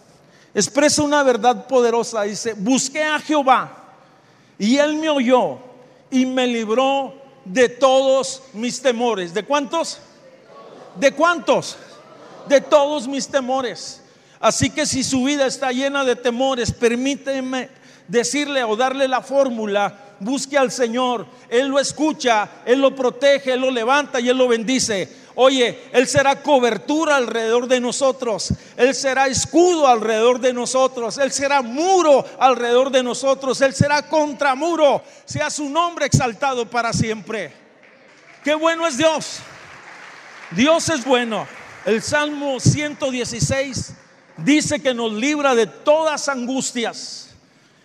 expresa 0.53 1.01
una 1.01 1.23
verdad 1.23 1.67
poderosa. 1.67 2.23
Dice, 2.23 2.53
busqué 2.53 3.03
a 3.03 3.19
Jehová 3.19 3.71
y 4.57 4.77
él 4.77 4.95
me 4.95 5.09
oyó 5.09 5.59
y 6.11 6.25
me 6.25 6.45
libró 6.47 7.13
de 7.45 7.69
todos 7.69 8.43
mis 8.53 8.81
temores. 8.81 9.33
¿De 9.33 9.43
cuántos? 9.43 9.99
¿De 10.95 11.11
cuántos? 11.11 11.77
De 12.47 12.61
todos 12.61 13.07
mis 13.07 13.27
temores. 13.27 14.01
Así 14.39 14.69
que 14.69 14.85
si 14.85 15.03
su 15.03 15.23
vida 15.23 15.45
está 15.45 15.71
llena 15.71 16.03
de 16.03 16.15
temores, 16.15 16.71
permíteme 16.71 17.69
decirle 18.07 18.63
o 18.63 18.75
darle 18.75 19.07
la 19.07 19.21
fórmula 19.21 20.12
busque 20.23 20.57
al 20.57 20.71
Señor, 20.71 21.25
Él 21.49 21.67
lo 21.67 21.79
escucha, 21.79 22.49
Él 22.65 22.81
lo 22.81 22.95
protege, 22.95 23.53
Él 23.53 23.61
lo 23.61 23.71
levanta 23.71 24.19
y 24.19 24.29
Él 24.29 24.37
lo 24.37 24.47
bendice. 24.47 25.23
Oye, 25.35 25.79
Él 25.91 26.07
será 26.07 26.41
cobertura 26.41 27.15
alrededor 27.15 27.67
de 27.67 27.79
nosotros, 27.79 28.53
Él 28.77 28.93
será 28.93 29.27
escudo 29.27 29.87
alrededor 29.87 30.39
de 30.39 30.53
nosotros, 30.53 31.17
Él 31.17 31.31
será 31.31 31.61
muro 31.61 32.25
alrededor 32.39 32.91
de 32.91 33.01
nosotros, 33.01 33.59
Él 33.61 33.73
será 33.73 34.07
contramuro, 34.07 35.03
sea 35.25 35.49
su 35.49 35.69
nombre 35.69 36.05
exaltado 36.05 36.69
para 36.69 36.93
siempre. 36.93 37.51
Qué 38.43 38.53
bueno 38.53 38.85
es 38.85 38.97
Dios, 38.97 39.39
Dios 40.51 40.89
es 40.89 41.03
bueno. 41.03 41.47
El 41.85 42.01
Salmo 42.01 42.59
116 42.59 43.93
dice 44.37 44.81
que 44.81 44.93
nos 44.93 45.11
libra 45.13 45.55
de 45.55 45.67
todas 45.67 46.29
angustias. 46.29 47.29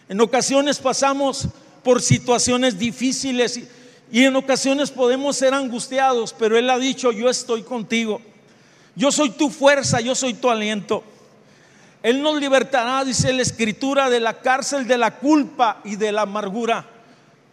En 0.09 0.21
ocasiones 0.21 0.79
pasamos 0.79 1.49
por 1.89 2.03
situaciones 2.03 2.79
difíciles 2.79 3.59
y 4.13 4.23
en 4.23 4.37
ocasiones 4.37 4.91
podemos 4.91 5.39
ser 5.39 5.55
angustiados, 5.55 6.35
pero 6.39 6.59
Él 6.59 6.69
ha 6.69 6.79
dicho, 6.79 7.13
yo 7.13 7.31
estoy 7.31 7.63
contigo. 7.63 8.21
Yo 8.95 9.11
soy 9.11 9.31
tu 9.31 9.49
fuerza, 9.49 9.99
yo 9.99 10.15
soy 10.15 10.35
tu 10.35 10.51
aliento. 10.51 11.03
Él 12.03 12.21
nos 12.21 12.39
libertará, 12.39 13.03
dice 13.07 13.33
la 13.33 13.41
escritura, 13.41 14.11
de 14.11 14.21
la 14.21 14.39
cárcel 14.43 14.87
de 14.87 14.99
la 14.99 15.17
culpa 15.17 15.81
y 15.83 15.97
de 15.97 16.13
la 16.13 16.23
amargura. 16.23 16.85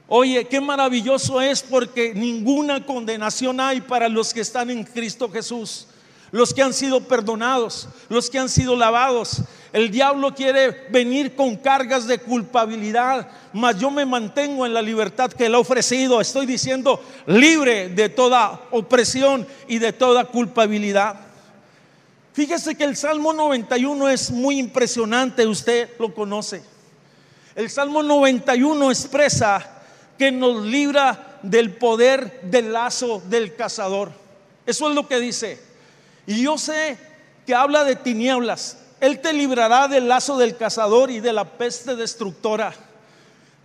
Oye, 0.09 0.49
qué 0.49 0.59
maravilloso 0.59 1.39
es 1.39 1.63
porque 1.63 2.13
ninguna 2.13 2.85
condenación 2.85 3.61
hay 3.61 3.79
para 3.79 4.09
los 4.09 4.33
que 4.33 4.41
están 4.41 4.69
en 4.69 4.83
Cristo 4.83 5.31
Jesús 5.31 5.87
los 6.35 6.53
que 6.53 6.61
han 6.61 6.73
sido 6.73 6.99
perdonados, 6.99 7.87
los 8.09 8.29
que 8.29 8.39
han 8.39 8.49
sido 8.49 8.75
lavados. 8.75 9.43
El 9.75 9.91
diablo 9.91 10.33
quiere 10.33 10.87
venir 10.89 11.35
con 11.35 11.57
cargas 11.57 12.07
de 12.07 12.19
culpabilidad, 12.19 13.27
mas 13.51 13.77
yo 13.77 13.91
me 13.91 14.05
mantengo 14.05 14.65
en 14.65 14.73
la 14.73 14.81
libertad 14.81 15.29
que 15.29 15.47
él 15.47 15.55
ha 15.55 15.59
ofrecido. 15.59 16.21
Estoy 16.21 16.45
diciendo 16.45 17.03
libre 17.25 17.89
de 17.89 18.07
toda 18.07 18.61
opresión 18.71 19.45
y 19.67 19.79
de 19.79 19.91
toda 19.91 20.23
culpabilidad. 20.23 21.17
Fíjese 22.31 22.75
que 22.75 22.85
el 22.85 22.95
Salmo 22.95 23.33
91 23.33 24.07
es 24.07 24.31
muy 24.31 24.59
impresionante, 24.59 25.45
usted 25.45 25.89
lo 25.99 26.13
conoce. 26.13 26.63
El 27.53 27.69
Salmo 27.69 28.01
91 28.01 28.89
expresa 28.89 29.81
que 30.17 30.31
nos 30.31 30.63
libra 30.63 31.39
del 31.41 31.71
poder 31.75 32.39
del 32.43 32.71
lazo 32.71 33.21
del 33.27 33.57
cazador. 33.57 34.09
Eso 34.65 34.87
es 34.87 34.95
lo 34.95 35.05
que 35.05 35.19
dice. 35.19 35.59
Y 36.25 36.43
yo 36.43 36.57
sé 36.57 36.97
que 37.45 37.53
habla 37.53 37.83
de 37.83 37.97
tinieblas. 37.97 38.77
Él 38.99 39.19
te 39.19 39.33
librará 39.33 39.87
del 39.87 40.07
lazo 40.07 40.37
del 40.37 40.55
cazador 40.55 41.11
y 41.11 41.19
de 41.19 41.33
la 41.33 41.45
peste 41.45 41.95
destructora. 41.95 42.73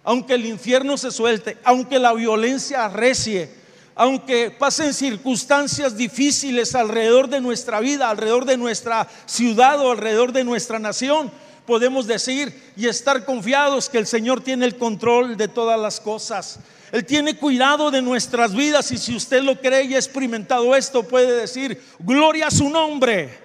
Aunque 0.03 0.35
el 0.35 0.47
infierno 0.47 0.97
se 0.97 1.11
suelte, 1.11 1.59
aunque 1.63 1.99
la 1.99 2.13
violencia 2.13 2.87
arrecie, 2.87 3.51
aunque 3.95 4.51
pasen 4.51 4.95
circunstancias 4.95 5.97
difíciles 5.97 6.75
alrededor 6.75 7.29
de 7.29 7.41
nuestra 7.41 7.81
vida, 7.81 8.09
alrededor 8.09 8.47
de 8.47 8.57
nuestra 8.57 9.07
ciudad 9.27 9.79
o 9.81 9.93
alrededor 9.93 10.33
de 10.33 10.43
nuestra 10.43 10.79
nación, 10.79 11.31
podemos 11.67 12.07
decir 12.07 12.73
y 12.77 12.89
estar 12.89 13.25
confiados 13.25 13.89
que 13.89 13.99
el 13.99 14.07
Señor 14.07 14.41
tiene 14.41 14.65
el 14.65 14.77
control 14.77 15.37
de 15.37 15.49
todas 15.49 15.79
las 15.79 16.01
cosas. 16.01 16.59
Él 16.93 17.05
tiene 17.05 17.37
cuidado 17.37 17.91
de 17.91 18.03
nuestras 18.03 18.55
vidas 18.55 18.91
y 18.91 18.99
si 18.99 19.15
usted 19.15 19.43
lo 19.43 19.61
cree 19.61 19.85
y 19.85 19.95
ha 19.95 19.99
experimentado 19.99 20.75
esto, 20.75 21.03
puede 21.05 21.33
decir, 21.33 21.81
gloria 21.99 22.49
a 22.49 22.51
su 22.51 22.69
nombre. 22.69 23.39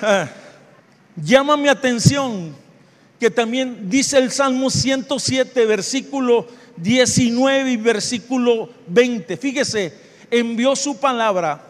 Llama 1.16 1.56
mi 1.56 1.68
atención 1.68 2.54
que 3.18 3.30
también 3.30 3.90
dice 3.90 4.16
el 4.18 4.32
Salmo 4.32 4.70
107, 4.70 5.66
versículo 5.66 6.46
19 6.76 7.70
y 7.70 7.76
versículo 7.76 8.70
20. 8.86 9.36
Fíjese, 9.36 9.94
envió 10.30 10.74
su 10.74 10.98
palabra 10.98 11.62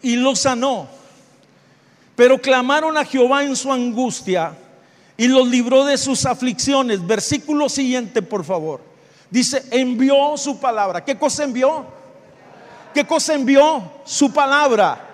y 0.00 0.16
lo 0.16 0.34
sanó. 0.34 0.88
Pero 2.16 2.40
clamaron 2.40 2.96
a 2.96 3.04
Jehová 3.04 3.44
en 3.44 3.54
su 3.54 3.72
angustia 3.72 4.56
y 5.16 5.28
los 5.28 5.46
libró 5.46 5.84
de 5.84 5.98
sus 5.98 6.24
aflicciones. 6.24 7.06
Versículo 7.06 7.68
siguiente, 7.68 8.22
por 8.22 8.44
favor. 8.44 8.80
Dice, 9.30 9.62
envió 9.70 10.36
su 10.36 10.58
palabra. 10.58 11.04
¿Qué 11.04 11.18
cosa 11.18 11.44
envió? 11.44 11.84
¿Qué 12.94 13.06
cosa 13.06 13.34
envió? 13.34 13.82
Su 14.04 14.32
palabra. 14.32 15.06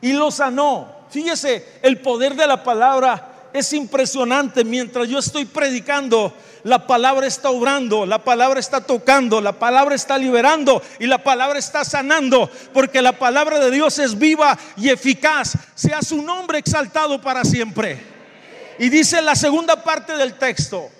Y 0.00 0.12
lo 0.12 0.30
sanó. 0.30 0.97
Fíjese, 1.10 1.80
el 1.82 2.00
poder 2.00 2.34
de 2.34 2.46
la 2.46 2.62
palabra 2.62 3.48
es 3.52 3.72
impresionante. 3.72 4.64
Mientras 4.64 5.08
yo 5.08 5.18
estoy 5.18 5.44
predicando, 5.44 6.34
la 6.64 6.86
palabra 6.86 7.26
está 7.26 7.50
obrando, 7.50 8.06
la 8.06 8.22
palabra 8.22 8.60
está 8.60 8.80
tocando, 8.80 9.40
la 9.40 9.52
palabra 9.52 9.94
está 9.94 10.18
liberando 10.18 10.82
y 10.98 11.06
la 11.06 11.22
palabra 11.22 11.58
está 11.58 11.84
sanando. 11.84 12.50
Porque 12.72 13.02
la 13.02 13.18
palabra 13.18 13.58
de 13.58 13.70
Dios 13.70 13.98
es 13.98 14.18
viva 14.18 14.58
y 14.76 14.88
eficaz. 14.88 15.54
Sea 15.74 16.02
su 16.02 16.22
nombre 16.22 16.58
exaltado 16.58 17.20
para 17.20 17.44
siempre. 17.44 17.98
Y 18.78 18.88
dice 18.88 19.20
la 19.22 19.34
segunda 19.34 19.82
parte 19.82 20.16
del 20.16 20.34
texto 20.34 20.90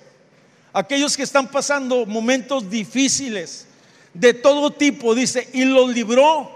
aquellos 0.73 1.17
que 1.17 1.23
están 1.23 1.49
pasando 1.49 2.07
momentos 2.07 2.71
difíciles 2.71 3.67
de 4.15 4.35
todo 4.35 4.73
tipo, 4.73 5.15
dice, 5.15 5.49
y 5.53 5.65
los 5.65 5.93
libró 5.93 6.50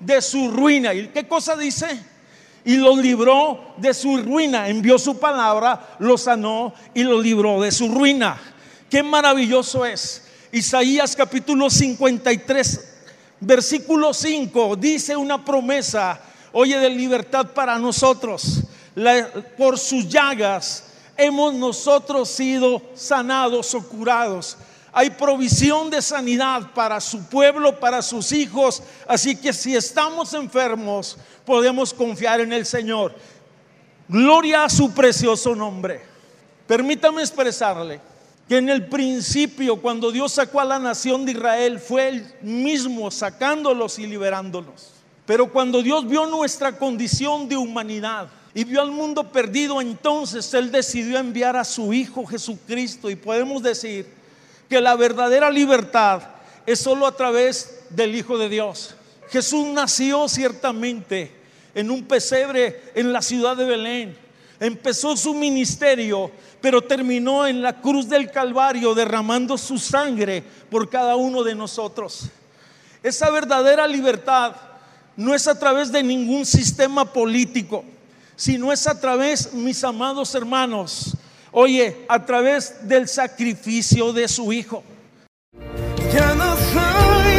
de 0.00 0.20
su 0.20 0.50
ruina. 0.50 0.94
¿Y 0.94 1.08
qué 1.08 1.26
cosa 1.26 1.56
dice? 1.56 1.86
Y 2.64 2.76
los 2.76 2.98
libró 2.98 3.74
de 3.76 3.94
su 3.94 4.18
ruina, 4.18 4.68
envió 4.68 4.98
su 4.98 5.18
palabra, 5.18 5.96
lo 5.98 6.18
sanó 6.18 6.74
y 6.94 7.02
lo 7.02 7.20
libró 7.20 7.60
de 7.60 7.72
su 7.72 7.88
ruina. 7.88 8.38
Qué 8.90 9.02
maravilloso 9.02 9.84
es. 9.84 10.24
Isaías 10.52 11.14
capítulo 11.14 11.68
53, 11.70 12.94
versículo 13.40 14.14
5, 14.14 14.76
dice 14.76 15.14
una 15.14 15.44
promesa, 15.44 16.20
oye, 16.52 16.78
de 16.78 16.90
libertad 16.90 17.48
para 17.54 17.78
nosotros. 17.78 18.62
por 19.56 19.78
sus 19.78 20.08
llagas 20.08 20.84
hemos 21.18 21.52
nosotros 21.52 22.30
sido 22.30 22.80
sanados 22.94 23.74
o 23.74 23.86
curados. 23.86 24.56
Hay 24.98 25.10
provisión 25.10 25.90
de 25.90 26.02
sanidad 26.02 26.72
para 26.74 27.00
su 27.00 27.22
pueblo, 27.26 27.78
para 27.78 28.02
sus 28.02 28.32
hijos. 28.32 28.82
Así 29.06 29.36
que 29.36 29.52
si 29.52 29.76
estamos 29.76 30.34
enfermos, 30.34 31.16
podemos 31.44 31.94
confiar 31.94 32.40
en 32.40 32.52
el 32.52 32.66
Señor. 32.66 33.14
Gloria 34.08 34.64
a 34.64 34.68
su 34.68 34.92
precioso 34.92 35.54
nombre. 35.54 36.00
Permítame 36.66 37.22
expresarle 37.22 38.00
que 38.48 38.56
en 38.56 38.68
el 38.68 38.88
principio, 38.88 39.80
cuando 39.80 40.10
Dios 40.10 40.32
sacó 40.32 40.58
a 40.58 40.64
la 40.64 40.80
nación 40.80 41.24
de 41.24 41.30
Israel, 41.30 41.78
fue 41.78 42.08
Él 42.08 42.34
mismo 42.42 43.12
sacándolos 43.12 44.00
y 44.00 44.06
liberándolos. 44.08 44.94
Pero 45.26 45.52
cuando 45.52 45.80
Dios 45.80 46.08
vio 46.08 46.26
nuestra 46.26 46.76
condición 46.76 47.48
de 47.48 47.56
humanidad, 47.56 48.30
y 48.52 48.64
vio 48.64 48.80
al 48.80 48.90
mundo 48.90 49.30
perdido, 49.30 49.80
entonces 49.80 50.52
Él 50.54 50.72
decidió 50.72 51.18
enviar 51.18 51.56
a 51.56 51.62
su 51.62 51.92
Hijo 51.92 52.26
Jesucristo. 52.26 53.08
Y 53.08 53.14
podemos 53.14 53.62
decir 53.62 54.18
que 54.68 54.80
la 54.80 54.94
verdadera 54.96 55.50
libertad 55.50 56.22
es 56.66 56.80
solo 56.80 57.06
a 57.06 57.16
través 57.16 57.84
del 57.90 58.14
Hijo 58.14 58.36
de 58.38 58.48
Dios. 58.48 58.94
Jesús 59.30 59.66
nació 59.68 60.28
ciertamente 60.28 61.32
en 61.74 61.90
un 61.90 62.04
pesebre 62.04 62.82
en 62.94 63.12
la 63.12 63.22
ciudad 63.22 63.56
de 63.56 63.64
Belén. 63.64 64.16
Empezó 64.60 65.16
su 65.16 65.34
ministerio, 65.34 66.30
pero 66.60 66.82
terminó 66.82 67.46
en 67.46 67.62
la 67.62 67.80
cruz 67.80 68.08
del 68.08 68.30
Calvario 68.30 68.94
derramando 68.94 69.56
su 69.56 69.78
sangre 69.78 70.42
por 70.70 70.88
cada 70.88 71.16
uno 71.16 71.42
de 71.42 71.54
nosotros. 71.54 72.24
Esa 73.02 73.30
verdadera 73.30 73.86
libertad 73.86 74.56
no 75.16 75.34
es 75.34 75.46
a 75.46 75.58
través 75.58 75.92
de 75.92 76.02
ningún 76.02 76.44
sistema 76.44 77.12
político, 77.12 77.84
sino 78.34 78.72
es 78.72 78.86
a 78.86 79.00
través, 79.00 79.52
mis 79.52 79.82
amados 79.84 80.34
hermanos, 80.34 81.16
oye, 81.60 82.06
a 82.08 82.24
través 82.24 82.86
del 82.86 83.08
sacrificio 83.08 84.12
de 84.12 84.28
su 84.28 84.52
Hijo. 84.52 84.84
Ya 86.14 86.32
no 86.36 86.56
soy 86.56 87.34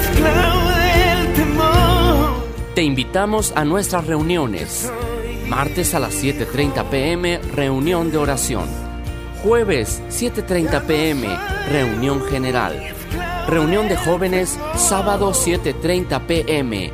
esclavo 0.00 0.70
del 0.70 1.34
temor. 1.34 2.44
Te 2.76 2.82
invitamos 2.84 3.52
a 3.56 3.64
nuestras 3.64 4.06
reuniones. 4.06 4.92
Martes 5.48 5.92
a 5.96 5.98
las 5.98 6.22
7.30 6.22 6.88
pm, 6.88 7.38
reunión 7.52 8.12
de 8.12 8.18
oración. 8.18 8.68
Jueves 9.42 10.00
7.30 10.10 10.82
pm, 10.82 11.36
reunión 11.68 12.22
general. 12.26 12.94
Reunión 13.48 13.88
de 13.88 13.96
jóvenes, 13.96 14.56
sábado 14.76 15.32
7.30 15.32 16.26
pm. 16.26 16.92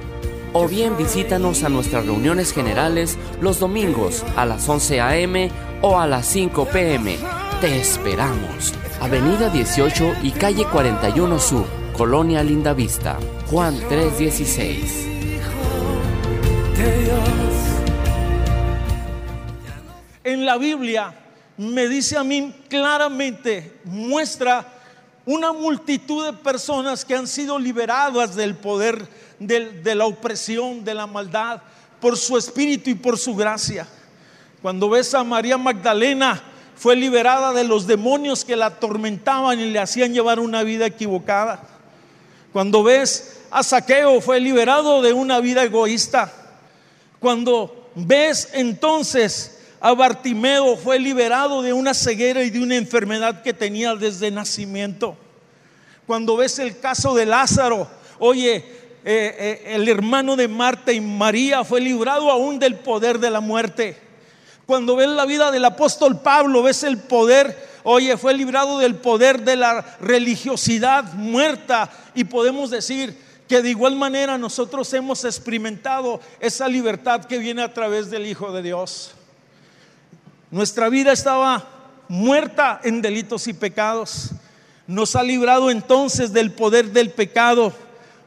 O 0.59 0.67
bien 0.67 0.97
visítanos 0.97 1.65
a 1.65 1.69
nuestras 1.69 2.07
reuniones 2.07 2.51
generales 2.55 3.19
los 3.43 3.61
domingos 3.61 4.25
a 4.37 4.47
las 4.47 4.67
11 4.67 5.01
am 5.03 5.51
o 5.83 6.01
a 6.01 6.07
las 6.07 6.25
5 6.29 6.65
pm. 6.73 7.19
Te 7.61 7.79
esperamos. 7.79 8.73
Avenida 9.03 9.51
18 9.51 10.15
y 10.23 10.31
calle 10.31 10.65
41 10.65 11.39
Sur, 11.41 11.67
Colonia 11.95 12.43
Lindavista. 12.43 13.19
Juan 13.51 13.79
316. 13.87 15.07
En 20.25 20.47
la 20.47 20.57
Biblia 20.57 21.15
me 21.59 21.87
dice 21.87 22.17
a 22.17 22.25
mí 22.25 22.55
claramente, 22.71 23.75
muestra 23.85 24.76
una 25.27 25.53
multitud 25.53 26.25
de 26.25 26.33
personas 26.33 27.05
que 27.05 27.17
han 27.17 27.27
sido 27.27 27.59
liberadas 27.59 28.37
del 28.37 28.55
poder 28.55 29.09
de, 29.41 29.95
la 29.95 30.07
opresión, 30.07 30.85
de 30.85 30.95
la 30.95 31.09
maldad, 31.09 31.61
por 32.01 32.17
su 32.17 32.39
espíritu 32.39 32.91
y 32.91 32.95
por 32.95 33.19
su 33.19 33.35
gracia. 33.35 33.89
Cuando 34.63 34.89
ves 34.89 35.13
a 35.15 35.25
María 35.25 35.59
Magdalena, 35.59 36.41
fue 36.77 36.95
liberada 36.95 37.53
de 37.53 37.65
los 37.65 37.87
demonios 37.87 38.45
que 38.45 38.55
la 38.55 38.67
atormentaban 38.67 39.59
y 39.59 39.71
le 39.71 39.81
hacían 39.81 40.13
llevar 40.13 40.39
una 40.39 40.63
vida 40.63 40.87
equivocada. 40.87 41.61
Cuando 42.53 42.85
ves 42.85 43.41
a 43.51 43.65
Saqueo, 43.65 44.21
fue 44.21 44.39
liberado 44.39 45.03
de 45.03 45.13
una 45.13 45.41
vida 45.41 45.65
egoísta. 45.65 46.33
Cuando 47.19 47.91
ves 47.97 48.51
entonces 48.53 49.56
a 49.87 49.95
Bartimeo 49.95 50.77
fue 50.77 50.99
liberado 50.99 51.63
de 51.63 51.73
una 51.73 51.95
ceguera 51.95 52.43
y 52.43 52.51
de 52.51 52.61
una 52.61 52.75
enfermedad 52.75 53.43
que 53.43 53.55
tenía 53.55 53.95
desde 53.95 54.33
nacimiento. 54.33 55.17
Cuando 56.09 56.37
ves 56.37 56.59
el 56.59 56.81
caso 56.81 57.15
de 57.15 57.25
Lázaro, 57.25 57.89
oye, 58.19 58.57
eh, 58.57 58.65
eh, 59.05 59.63
el 59.77 59.89
hermano 59.89 60.35
de 60.35 60.49
Marta 60.49 60.93
y 60.93 61.01
María 61.01 61.63
fue 61.63 61.81
librado 61.81 62.33
aún 62.33 62.59
del 62.59 62.75
poder 62.75 63.21
de 63.21 63.31
la 63.31 63.39
muerte. 63.39 63.97
Cuando 64.67 64.97
ves 64.97 65.07
la 65.07 65.25
vida 65.25 65.53
del 65.53 65.65
apóstol 65.65 66.21
Pablo, 66.21 66.65
ves 66.65 66.83
el 66.83 66.99
poder, 66.99 67.57
oye, 67.85 68.17
fue 68.17 68.35
librado 68.35 68.81
del 68.81 68.97
poder 68.97 69.43
de 69.43 69.55
la 69.55 69.83
religiosidad 70.01 71.13
muerta 71.13 71.89
y 72.13 72.25
podemos 72.25 72.71
decir 72.71 73.17
que 73.47 73.63
de 73.63 73.71
igual 73.71 73.95
manera 73.95 74.37
nosotros 74.37 74.93
hemos 74.95 75.25
experimentado 75.25 76.21
esa 76.41 76.67
libertad 76.67 77.25
que 77.27 77.39
viene 77.39 77.63
a 77.63 77.73
través 77.73 78.11
del 78.11 78.27
Hijo 78.27 78.51
de 78.51 78.63
Dios. 78.63 79.16
Nuestra 80.51 80.89
vida 80.89 81.13
estaba 81.13 81.65
muerta 82.09 82.81
en 82.85 83.03
delitos 83.03 83.49
y 83.49 83.53
pecados. 83.53 84.31
Nos 84.87 85.17
ha 85.17 85.23
librado 85.25 85.71
entonces 85.71 86.33
del 86.33 86.53
poder 86.53 86.93
del 86.93 87.11
pecado. 87.11 87.73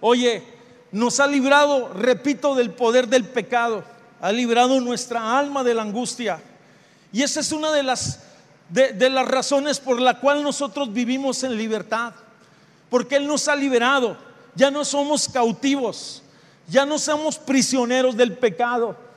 Oye, 0.02 0.44
nos 0.92 1.22
ha 1.22 1.28
librado, 1.28 1.94
repito, 1.94 2.56
del 2.56 2.72
poder 2.72 3.08
del 3.08 3.24
pecado. 3.24 3.86
Ha 4.20 4.34
librado 4.34 4.82
nuestra 4.82 5.40
alma 5.40 5.64
de 5.64 5.74
la 5.74 5.84
angustia. 5.84 6.42
Y 7.14 7.24
esa 7.24 7.40
es 7.40 7.54
una 7.54 7.72
de 7.72 7.84
las, 7.84 8.20
de, 8.68 9.10
las 9.10 9.26
razones 9.26 9.80
por 9.80 10.02
la 10.02 10.20
cual 10.20 10.44
nosotros 10.44 10.92
vivimos 10.92 11.44
en 11.44 11.56
libertad. 11.56 12.14
Porque 12.90 13.16
Él 13.16 13.28
nos 13.28 13.48
ha 13.48 13.56
liberado. 13.56 14.18
Ya 14.56 14.70
no 14.70 14.84
somos 14.84 15.30
cautivos. 15.30 16.22
Ya 16.68 16.86
no 16.86 17.00
somos 17.00 17.38
prisioneros 17.38 18.18
del 18.18 18.34
pecado 18.34 19.09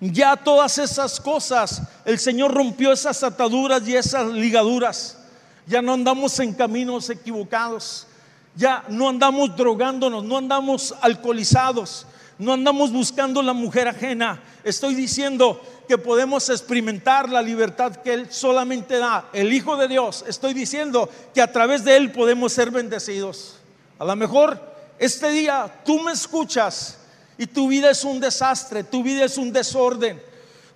ya 0.00 0.36
todas 0.36 0.78
esas 0.78 1.20
cosas, 1.20 1.82
el 2.04 2.18
Señor 2.18 2.52
rompió 2.52 2.92
esas 2.92 3.22
ataduras 3.22 3.86
y 3.88 3.96
esas 3.96 4.30
ligaduras. 4.30 5.18
Ya 5.66 5.82
no 5.82 5.94
andamos 5.94 6.38
en 6.40 6.52
caminos 6.52 7.10
equivocados. 7.10 8.06
Ya 8.56 8.84
no 8.88 9.10
andamos 9.10 9.54
drogándonos, 9.54 10.24
no 10.24 10.38
andamos 10.38 10.94
alcoholizados, 11.02 12.06
no 12.38 12.54
andamos 12.54 12.90
buscando 12.90 13.42
la 13.42 13.52
mujer 13.52 13.86
ajena. 13.86 14.42
Estoy 14.64 14.94
diciendo 14.94 15.60
que 15.86 15.98
podemos 15.98 16.48
experimentar 16.48 17.28
la 17.28 17.42
libertad 17.42 17.96
que 17.96 18.14
Él 18.14 18.28
solamente 18.30 18.96
da, 18.96 19.28
el 19.34 19.52
Hijo 19.52 19.76
de 19.76 19.88
Dios. 19.88 20.24
Estoy 20.26 20.54
diciendo 20.54 21.10
que 21.34 21.42
a 21.42 21.52
través 21.52 21.84
de 21.84 21.98
Él 21.98 22.12
podemos 22.12 22.54
ser 22.54 22.70
bendecidos. 22.70 23.56
A 23.98 24.06
lo 24.06 24.16
mejor 24.16 24.58
este 24.98 25.30
día 25.30 25.82
tú 25.84 26.00
me 26.00 26.12
escuchas 26.12 26.98
y 27.38 27.46
tu 27.46 27.68
vida 27.68 27.90
es 27.90 28.04
un 28.04 28.20
desastre, 28.20 28.84
tu 28.84 29.02
vida 29.02 29.24
es 29.24 29.38
un 29.38 29.52
desorden, 29.52 30.22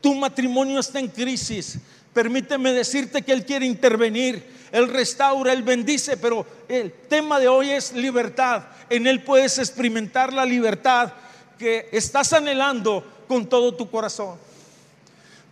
tu 0.01 0.15
matrimonio 0.15 0.81
está 0.81 0.99
en 0.99 1.09
crisis. 1.09 1.79
Permíteme 2.13 2.73
decirte 2.73 3.23
que 3.23 3.33
Él 3.33 3.47
quiere 3.47 3.67
intervenir, 3.67 4.45
Él 4.73 4.89
restaura, 4.89 5.53
Él 5.53 5.63
bendice, 5.63 6.17
pero 6.17 6.45
el 6.69 6.93
tema 7.09 7.39
de 7.39 7.49
hoy 7.49 7.71
es 7.71 7.93
libertad. 7.93 8.65
En 8.89 9.07
Él 9.07 9.23
puedes 9.23 9.59
experimentar 9.59 10.33
la 10.33 10.45
libertad 10.45 11.13
que 11.59 11.89
estás 11.93 12.33
anhelando 12.33 13.05
con 13.29 13.49
todo 13.49 13.75
tu 13.75 13.91
corazón. 13.91 14.37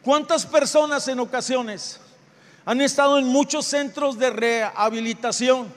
¿Cuántas 0.03 0.47
personas 0.47 1.07
en 1.09 1.21
ocasiones 1.21 2.01
han 2.65 2.81
estado 2.83 3.19
en 3.19 3.27
muchos 3.27 3.65
centros 3.65 4.19
de 4.19 4.29
rehabilitación, 4.29 5.69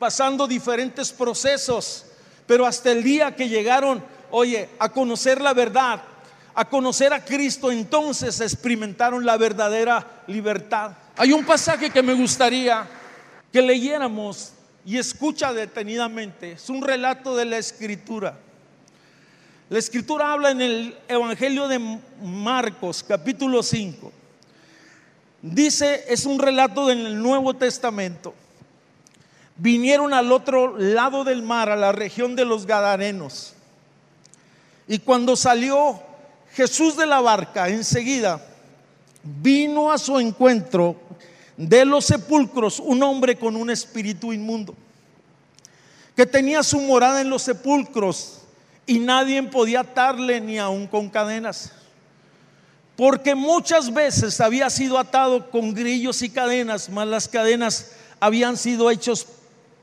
pasando 0.00 0.48
diferentes 0.48 1.12
procesos, 1.12 2.06
pero 2.46 2.66
hasta 2.66 2.90
el 2.90 3.04
día 3.04 3.36
que 3.36 3.48
llegaron 3.48 4.02
oye, 4.36 4.68
a 4.80 4.88
conocer 4.88 5.40
la 5.40 5.54
verdad, 5.54 6.02
a 6.56 6.64
conocer 6.64 7.12
a 7.12 7.24
Cristo, 7.24 7.70
entonces 7.70 8.40
experimentaron 8.40 9.24
la 9.24 9.36
verdadera 9.36 10.24
libertad. 10.26 10.90
Hay 11.16 11.32
un 11.32 11.44
pasaje 11.44 11.88
que 11.88 12.02
me 12.02 12.14
gustaría 12.14 12.84
que 13.52 13.62
leyéramos 13.62 14.52
y 14.84 14.98
escucha 14.98 15.52
detenidamente. 15.52 16.52
Es 16.52 16.68
un 16.68 16.82
relato 16.82 17.36
de 17.36 17.44
la 17.44 17.58
escritura. 17.58 18.36
La 19.70 19.78
escritura 19.78 20.32
habla 20.32 20.50
en 20.50 20.60
el 20.60 20.98
Evangelio 21.06 21.68
de 21.68 22.00
Marcos, 22.20 23.04
capítulo 23.06 23.62
5. 23.62 24.10
Dice, 25.42 26.06
es 26.08 26.26
un 26.26 26.40
relato 26.40 26.88
del 26.88 27.22
Nuevo 27.22 27.54
Testamento. 27.54 28.34
Vinieron 29.56 30.12
al 30.12 30.32
otro 30.32 30.76
lado 30.76 31.22
del 31.22 31.44
mar, 31.44 31.70
a 31.70 31.76
la 31.76 31.92
región 31.92 32.34
de 32.34 32.44
los 32.44 32.66
Gadarenos. 32.66 33.53
Y 34.86 34.98
cuando 34.98 35.36
salió 35.36 36.00
Jesús 36.52 36.96
de 36.96 37.06
la 37.06 37.20
barca, 37.20 37.68
enseguida 37.68 38.40
vino 39.22 39.90
a 39.90 39.98
su 39.98 40.18
encuentro 40.20 40.96
de 41.56 41.84
los 41.84 42.04
sepulcros 42.04 42.80
un 42.80 43.02
hombre 43.02 43.36
con 43.36 43.56
un 43.56 43.70
espíritu 43.70 44.32
inmundo, 44.32 44.74
que 46.14 46.26
tenía 46.26 46.62
su 46.62 46.80
morada 46.80 47.20
en 47.20 47.30
los 47.30 47.42
sepulcros 47.42 48.42
y 48.86 48.98
nadie 48.98 49.42
podía 49.44 49.80
atarle 49.80 50.40
ni 50.40 50.58
aun 50.58 50.86
con 50.86 51.08
cadenas, 51.08 51.72
porque 52.96 53.34
muchas 53.34 53.92
veces 53.92 54.40
había 54.40 54.68
sido 54.68 54.98
atado 54.98 55.50
con 55.50 55.74
grillos 55.74 56.22
y 56.22 56.28
cadenas, 56.28 56.88
mas 56.90 57.08
las 57.08 57.28
cadenas 57.28 57.92
habían 58.20 58.56
sido 58.56 58.90
hechos 58.90 59.26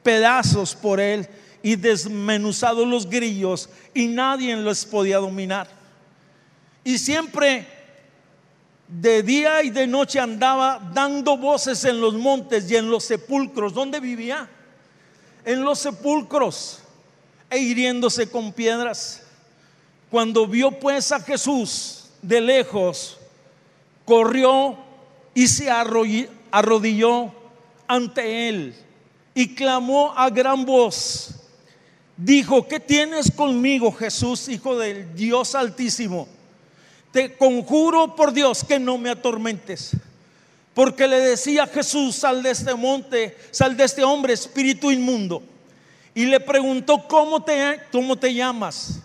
pedazos 0.04 0.76
por 0.76 1.00
él 1.00 1.28
y 1.64 1.76
desmenuzados 1.76 2.88
los 2.88 3.10
grillos 3.10 3.70
y 3.94 4.08
nadie 4.08 4.56
los 4.56 4.86
podía 4.86 5.18
dominar. 5.18 5.68
Y 6.84 6.98
siempre 6.98 7.68
de 8.88 9.24
día 9.24 9.64
y 9.64 9.70
de 9.70 9.88
noche 9.88 10.20
andaba 10.20 10.92
dando 10.94 11.38
voces 11.38 11.86
en 11.86 12.02
los 12.02 12.14
montes 12.14 12.70
y 12.70 12.76
en 12.76 12.90
los 12.90 13.06
sepulcros. 13.06 13.74
¿Dónde 13.74 14.00
vivía? 14.00 14.50
En 15.46 15.64
los 15.64 15.80
sepulcros 15.80 16.80
e 17.50 17.58
hiriéndose 17.60 18.30
con 18.30 18.52
piedras. 18.52 19.24
Cuando 20.10 20.46
vio 20.46 20.72
pues 20.72 21.12
a 21.12 21.22
Jesús 21.22 22.10
de 22.22 22.42
lejos, 22.42 23.18
corrió 24.04 24.78
y 25.34 25.48
se 25.48 25.70
arrodilló 25.70 27.32
ante 27.88 28.50
él 28.50 28.76
y 29.34 29.56
clamó 29.56 30.14
a 30.16 30.30
gran 30.30 30.66
voz. 30.66 31.41
Dijo, 32.24 32.68
¿qué 32.68 32.80
tienes 32.80 33.32
conmigo, 33.32 33.92
Jesús, 33.92 34.48
Hijo 34.48 34.78
del 34.78 35.16
Dios 35.16 35.56
Altísimo? 35.56 36.28
Te 37.12 37.36
conjuro 37.36 38.16
por 38.16 38.32
Dios 38.32 38.64
que 38.64 38.78
no 38.78 39.00
me 39.00 39.10
atormentes. 39.10 39.94
Porque 40.76 41.08
le 41.08 41.20
decía 41.20 41.66
Jesús, 41.66 42.18
sal 42.18 42.44
de 42.44 42.52
este 42.52 42.76
monte, 42.76 43.36
sal 43.50 43.76
de 43.76 43.86
este 43.86 44.04
hombre, 44.04 44.34
espíritu 44.34 44.92
inmundo. 44.92 45.42
Y 46.14 46.26
le 46.26 46.40
preguntó, 46.40 47.08
¿cómo 47.08 47.44
te, 47.44 47.80
cómo 47.92 48.16
te 48.16 48.32
llamas? 48.32 49.00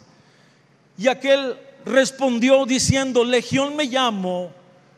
Y 0.98 1.08
aquel 1.08 1.56
respondió 1.86 2.66
diciendo, 2.66 3.24
Legión 3.24 3.76
me 3.76 3.84
llamo 3.84 4.52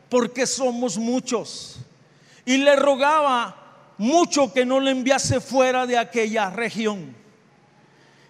porque 0.09 0.45
somos 0.45 0.97
muchos. 0.97 1.77
Y 2.45 2.57
le 2.57 2.75
rogaba 2.75 3.93
mucho 3.97 4.51
que 4.51 4.65
no 4.65 4.81
le 4.81 4.91
enviase 4.91 5.39
fuera 5.39 5.85
de 5.85 5.97
aquella 5.97 6.49
región. 6.49 7.17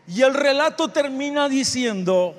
Y 0.10 0.24
el 0.24 0.34
relato 0.34 0.88
termina 0.88 1.48
diciendo, 1.48 2.34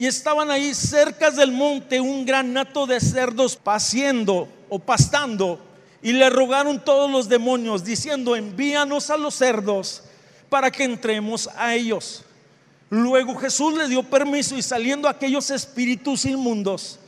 y 0.00 0.06
estaban 0.06 0.50
ahí 0.50 0.74
cerca 0.74 1.30
del 1.30 1.52
monte 1.52 2.00
un 2.00 2.26
gran 2.26 2.52
nato 2.52 2.86
de 2.86 2.98
cerdos 2.98 3.54
paciendo 3.54 4.48
o 4.68 4.80
pastando, 4.80 5.60
y 6.02 6.12
le 6.12 6.28
rogaron 6.28 6.84
todos 6.84 7.08
los 7.08 7.28
demonios, 7.28 7.84
diciendo, 7.84 8.34
envíanos 8.34 9.10
a 9.10 9.16
los 9.16 9.36
cerdos 9.36 10.02
para 10.48 10.72
que 10.72 10.82
entremos 10.82 11.48
a 11.56 11.72
ellos. 11.72 12.24
Luego 12.90 13.36
Jesús 13.36 13.74
le 13.74 13.86
dio 13.86 14.02
permiso 14.02 14.56
y 14.56 14.62
saliendo 14.62 15.08
aquellos 15.08 15.50
espíritus 15.50 16.24
inmundos, 16.24 16.98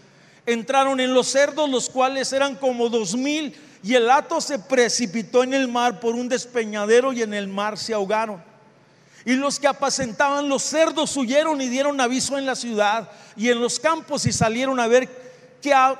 entraron 0.46 1.00
en 1.00 1.12
los 1.12 1.26
cerdos, 1.26 1.68
los 1.68 1.90
cuales 1.90 2.32
eran 2.32 2.54
como 2.54 2.88
dos 2.88 3.16
mil, 3.16 3.52
y 3.82 3.94
el 3.94 4.08
hato 4.08 4.40
se 4.40 4.60
precipitó 4.60 5.42
en 5.42 5.52
el 5.52 5.66
mar 5.66 5.98
por 5.98 6.14
un 6.14 6.28
despeñadero 6.28 7.12
y 7.12 7.22
en 7.22 7.34
el 7.34 7.48
mar 7.48 7.76
se 7.76 7.92
ahogaron. 7.92 8.47
Y 9.24 9.34
los 9.34 9.58
que 9.58 9.66
apacentaban 9.66 10.48
los 10.48 10.62
cerdos 10.62 11.16
huyeron 11.16 11.60
y 11.60 11.68
dieron 11.68 12.00
aviso 12.00 12.38
en 12.38 12.46
la 12.46 12.54
ciudad 12.54 13.10
y 13.36 13.48
en 13.48 13.60
los 13.60 13.78
campos 13.78 14.26
y 14.26 14.32
salieron 14.32 14.80
a 14.80 14.86
ver 14.86 15.08
qué, 15.60 15.74
a, 15.74 15.96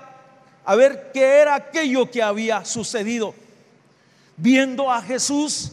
ver 0.77 1.11
qué 1.13 1.25
era 1.25 1.55
aquello 1.55 2.11
que 2.11 2.23
había 2.23 2.65
sucedido. 2.65 3.35
Viendo 4.37 4.91
a 4.91 5.03
Jesús 5.03 5.73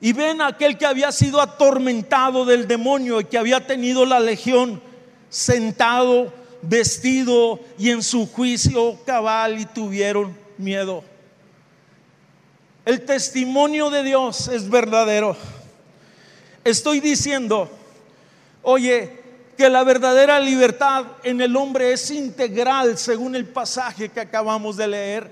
y 0.00 0.12
ven 0.12 0.40
a 0.40 0.48
aquel 0.48 0.78
que 0.78 0.86
había 0.86 1.12
sido 1.12 1.40
atormentado 1.40 2.44
del 2.44 2.66
demonio 2.66 3.20
y 3.20 3.24
que 3.24 3.38
había 3.38 3.66
tenido 3.66 4.04
la 4.06 4.20
legión 4.20 4.80
sentado, 5.28 6.32
vestido 6.62 7.58
y 7.78 7.90
en 7.90 8.02
su 8.02 8.26
juicio 8.26 8.98
cabal 9.04 9.58
y 9.58 9.66
tuvieron 9.66 10.36
miedo. 10.58 11.02
El 12.84 13.04
testimonio 13.04 13.90
de 13.90 14.02
Dios 14.02 14.48
es 14.48 14.68
verdadero. 14.68 15.36
Estoy 16.64 17.00
diciendo, 17.00 17.68
oye, 18.62 19.20
que 19.56 19.68
la 19.68 19.84
verdadera 19.84 20.40
libertad 20.40 21.04
en 21.22 21.40
el 21.40 21.56
hombre 21.56 21.92
es 21.92 22.10
integral 22.10 22.96
según 22.98 23.36
el 23.36 23.46
pasaje 23.46 24.08
que 24.08 24.20
acabamos 24.20 24.76
de 24.76 24.88
leer. 24.88 25.30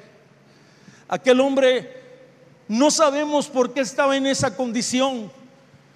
Aquel 1.08 1.40
hombre 1.40 2.00
no 2.68 2.90
sabemos 2.90 3.48
por 3.48 3.72
qué 3.72 3.80
estaba 3.80 4.16
en 4.16 4.26
esa 4.26 4.56
condición, 4.56 5.32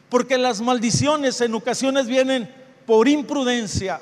porque 0.09 0.39
las 0.39 0.61
maldiciones 0.61 1.41
en 1.41 1.55
ocasiones 1.55 2.07
vienen 2.07 2.53
por 2.87 3.09
imprudencia. 3.09 4.01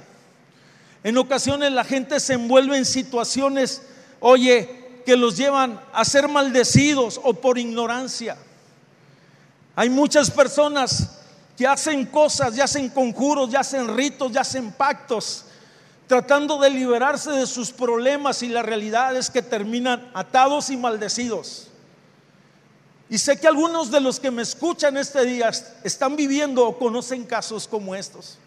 En 1.04 1.18
ocasiones 1.18 1.72
la 1.72 1.84
gente 1.84 2.20
se 2.20 2.34
envuelve 2.34 2.76
en 2.76 2.84
situaciones, 2.84 3.82
oye, 4.20 4.82
que 5.04 5.16
los 5.16 5.36
llevan 5.36 5.80
a 5.92 6.04
ser 6.04 6.28
maldecidos 6.28 7.20
o 7.22 7.34
por 7.34 7.58
ignorancia. 7.58 8.36
Hay 9.74 9.90
muchas 9.90 10.30
personas 10.30 11.21
que 11.56 11.66
hacen 11.66 12.06
cosas, 12.06 12.54
ya 12.54 12.64
hacen 12.64 12.88
conjuros, 12.88 13.50
ya 13.50 13.60
hacen 13.60 13.96
ritos, 13.96 14.32
ya 14.32 14.40
hacen 14.40 14.72
pactos, 14.72 15.44
tratando 16.06 16.58
de 16.58 16.70
liberarse 16.70 17.30
de 17.30 17.46
sus 17.46 17.70
problemas 17.70 18.42
y 18.42 18.48
la 18.48 18.62
realidad 18.62 19.16
es 19.16 19.30
que 19.30 19.42
terminan 19.42 20.10
atados 20.14 20.70
y 20.70 20.76
maldecidos. 20.76 21.68
Y 23.08 23.18
sé 23.18 23.38
que 23.38 23.46
algunos 23.46 23.90
de 23.90 24.00
los 24.00 24.18
que 24.18 24.30
me 24.30 24.42
escuchan 24.42 24.96
este 24.96 25.24
día 25.26 25.50
están 25.84 26.16
viviendo 26.16 26.66
o 26.66 26.78
conocen 26.78 27.24
casos 27.24 27.68
como 27.68 27.94
estos. 27.94 28.38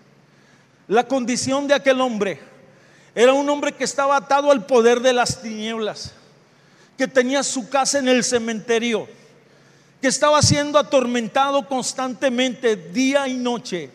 La 0.88 1.08
condición 1.08 1.68
de 1.68 1.76
aquel 1.76 2.02
hombre 2.02 2.40
era 3.14 3.34
un 3.34 3.48
hombre 3.50 3.74
que 3.74 3.84
estaba 3.84 4.18
atado 4.18 4.52
al 4.52 4.66
poder 4.66 5.00
de 5.02 5.14
las 5.14 5.42
tinieblas 5.42 6.14
que 6.98 7.08
tenía 7.08 7.44
su 7.44 7.70
casa 7.70 8.00
en 8.00 8.08
el 8.08 8.24
cementerio, 8.24 9.08
estaba 10.08 10.42
siendo 10.42 10.80
atormentado 10.80 11.68
constantemente 11.68 12.76
día 12.76 13.28
y 13.28 13.36
noche. 13.36 13.90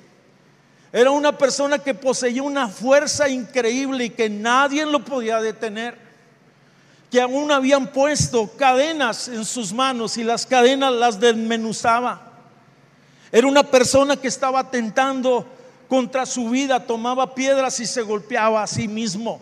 Era 0.93 1.11
una 1.11 1.37
persona 1.37 1.79
que 1.79 1.95
poseía 1.95 2.43
una 2.43 2.69
fuerza 2.69 3.29
increíble 3.29 4.07
y 4.07 4.11
que 4.11 4.29
nadie 4.29 4.85
lo 4.87 5.05
podía 5.05 5.41
detener. 5.41 5.97
Que 7.11 7.21
aún 7.21 7.51
habían 7.51 7.89
puesto 7.89 8.49
cadenas 8.57 9.29
en 9.29 9.45
sus 9.45 9.73
manos 9.73 10.17
y 10.17 10.25
las 10.25 10.47
cadenas 10.47 10.93
las 10.93 11.21
desmenuzaba. 11.21 12.21
Era 13.33 13.47
una 13.47 13.63
persona 13.63 14.17
que 14.17 14.29
estaba 14.29 14.61
atentando 14.61 15.47
contra 15.89 16.27
su 16.27 16.51
vida, 16.51 16.87
tomaba 16.87 17.35
piedras 17.35 17.79
y 17.81 17.87
se 17.87 18.03
golpeaba 18.03 18.63
a 18.63 18.67
sí 18.67 18.89
mismo. 18.89 19.41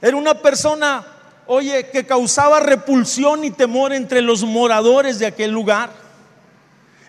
Era 0.00 0.16
una 0.16 0.34
persona 0.34 1.04
oye, 1.46 1.88
que 1.90 2.06
causaba 2.06 2.60
repulsión 2.60 3.44
y 3.44 3.50
temor 3.50 3.92
entre 3.92 4.20
los 4.22 4.44
moradores 4.44 5.18
de 5.18 5.26
aquel 5.26 5.50
lugar. 5.50 5.90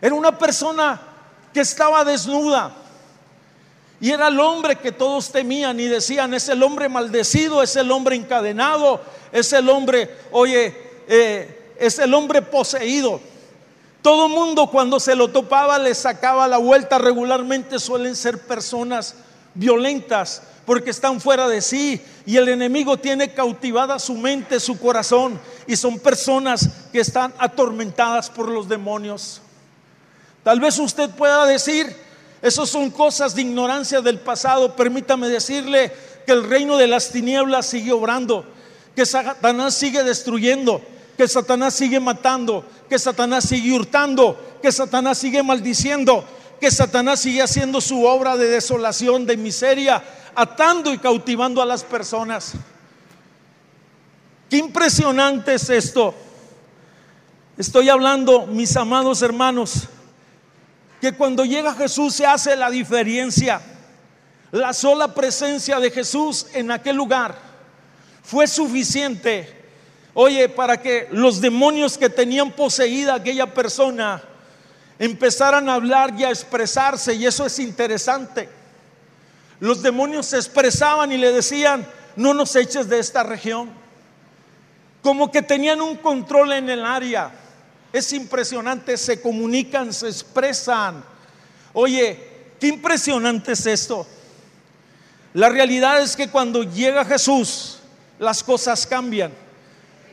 Era 0.02 0.15
una 0.15 0.38
persona 0.38 1.02
que 1.54 1.62
estaba 1.62 2.04
desnuda. 2.04 2.74
Y 4.02 4.12
era 4.12 4.28
el 4.28 4.39
hombre 4.39 4.76
que 4.76 4.91
todos 4.91 5.32
temían 5.32 5.80
y 5.80 5.86
decían, 5.86 6.34
es 6.34 6.50
el 6.50 6.62
hombre 6.63 6.89
maldecido, 6.89 7.63
es 7.63 7.76
el 7.78 7.91
hombre 7.91 8.15
encadenado, 8.15 9.02
es 9.32 9.54
el 9.54 9.69
hombre, 9.69 10.10
oye, 10.32 10.76
eh, 11.08 11.74
es 11.80 11.98
el 12.00 12.13
hombre 12.13 12.41
poseído. 12.41 13.21
Todo 14.02 14.30
mundo 14.30 14.69
cuando 14.69 15.00
se 15.00 15.15
lo 15.15 15.30
topaba 15.30 15.80
le 15.80 15.95
sacaba 15.95 16.48
la 16.48 16.58
vuelta. 16.58 17.00
Regularmente 17.00 17.80
suelen 17.80 18.15
ser 18.15 18.38
personas 18.45 19.15
violentas, 19.56 20.43
porque 20.65 20.89
están 20.89 21.21
fuera 21.21 21.47
de 21.47 21.62
sí 21.62 22.01
y 22.25 22.38
el 22.38 22.49
enemigo 22.49 22.97
tiene 22.97 23.34
cautivada 23.34 23.99
su 23.99 24.15
mente, 24.15 24.60
su 24.60 24.80
corazón 24.80 25.39
y 25.67 25.75
son 25.75 25.99
personas 25.99 26.69
que 26.91 26.99
están 26.99 27.34
atormentadas 27.38 28.30
por 28.30 28.49
los 28.49 28.67
demonios. 28.67 29.41
Tal 30.43 30.60
vez 30.60 30.78
usted 30.80 31.10
pueda 31.12 31.45
decir, 31.45 31.95
esas 32.41 32.69
son 32.69 32.91
cosas 32.91 33.36
de 33.36 33.41
ignorancia 33.41 34.01
del 34.01 34.19
pasado, 34.19 34.75
permítame 34.75 35.30
decirle 35.30 35.91
que 36.25 36.32
el 36.32 36.47
reino 36.47 36.78
de 36.78 36.88
las 36.88 37.10
tinieblas 37.10 37.65
sigue 37.65 37.91
obrando, 37.91 38.45
que 38.95 39.06
Satanás 39.06 39.75
sigue 39.75 40.04
destruyendo, 40.04 40.82
que 41.17 41.28
Satanás 41.28 41.73
sigue 41.73 41.99
matando, 41.99 42.65
que 42.89 42.99
Satanás 42.99 43.45
sigue 43.45 43.73
hurtando, 43.73 44.39
que 44.62 44.71
Satanás 44.71 45.17
sigue 45.17 45.43
maldiciendo, 45.43 46.25
que 46.65 46.71
Satanás 46.71 47.19
sigue 47.19 47.43
haciendo 47.43 47.80
su 47.80 48.06
obra 48.06 48.36
de 48.38 48.47
desolación, 48.47 49.23
de 49.28 49.38
miseria, 49.38 50.01
atando 50.34 50.91
y 50.91 50.97
cautivando 50.97 51.62
a 51.62 51.65
las 51.67 51.84
personas. 51.84 52.54
Qué 54.49 54.58
impresionante 54.58 55.54
es 55.54 55.69
esto. 55.69 56.15
Estoy 57.56 57.89
hablando, 57.89 58.47
mis 58.47 58.75
amados 58.78 59.21
hermanos, 59.21 59.84
que 60.99 61.12
cuando 61.12 61.45
llega 61.45 61.75
Jesús 61.75 62.15
se 62.15 62.25
hace 62.25 62.56
la 62.56 62.71
diferencia. 62.71 63.62
La 64.49 64.73
sola 64.73 65.13
presencia 65.13 65.80
de 65.80 65.91
Jesús 65.91 66.47
en 66.51 66.71
aquel 66.71 66.95
lugar 66.95 67.38
fue 68.23 68.47
suficiente, 68.47 69.67
oye, 70.15 70.49
para 70.49 70.82
que 70.82 71.10
los 71.12 71.39
demonios 71.41 71.95
que 71.95 72.10
tenían 72.10 72.51
poseída 72.54 73.13
aquella 73.13 73.54
persona 73.54 74.23
empezaran 74.99 75.69
a 75.69 75.75
hablar 75.75 76.13
y 76.17 76.23
a 76.23 76.29
expresarse, 76.29 77.13
y 77.13 77.25
eso 77.25 77.45
es 77.45 77.60
interesante. 77.60 78.49
Los 79.60 79.81
demonios 79.81 80.27
se 80.27 80.38
expresaban 80.38 81.12
y 81.12 81.17
le 81.17 81.31
decían, 81.31 81.86
no 82.15 82.34
nos 82.34 82.55
eches 82.55 82.88
de 82.88 82.99
esta 82.99 83.23
región. 83.23 83.69
Como 85.01 85.31
que 85.31 85.41
tenían 85.41 85.81
un 85.81 85.97
control 85.97 86.53
en 86.53 86.69
el 86.69 86.86
área. 86.86 87.31
Es 87.93 88.12
impresionante, 88.13 88.97
se 88.97 89.21
comunican, 89.21 89.93
se 89.93 90.08
expresan. 90.08 91.03
Oye, 91.73 92.19
qué 92.60 92.67
impresionante 92.67 93.53
es 93.53 93.65
esto. 93.65 94.05
La 95.34 95.49
realidad 95.49 96.01
es 96.01 96.15
que 96.15 96.29
cuando 96.29 96.63
llega 96.63 97.05
Jesús, 97.05 97.79
las 98.19 98.43
cosas 98.43 98.88
cambian. 98.88 99.31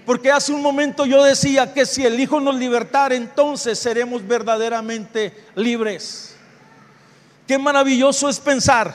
Porque 0.04 0.32
hace 0.32 0.52
un 0.52 0.62
momento 0.62 1.06
yo 1.06 1.22
decía 1.22 1.72
que 1.72 1.86
si 1.86 2.04
el 2.04 2.18
Hijo 2.18 2.40
nos 2.40 2.56
libertara, 2.56 3.14
entonces 3.14 3.78
seremos 3.78 4.26
verdaderamente 4.26 5.32
libres. 5.54 6.34
Qué 7.46 7.58
maravilloso 7.58 8.28
es 8.28 8.40
pensar 8.40 8.94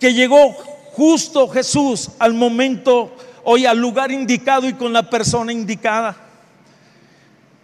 que 0.00 0.12
llegó 0.12 0.52
justo 0.92 1.48
Jesús 1.48 2.10
al 2.18 2.34
momento, 2.34 3.14
hoy 3.44 3.66
al 3.66 3.78
lugar 3.78 4.10
indicado 4.10 4.68
y 4.68 4.74
con 4.74 4.92
la 4.92 5.08
persona 5.08 5.52
indicada. 5.52 6.16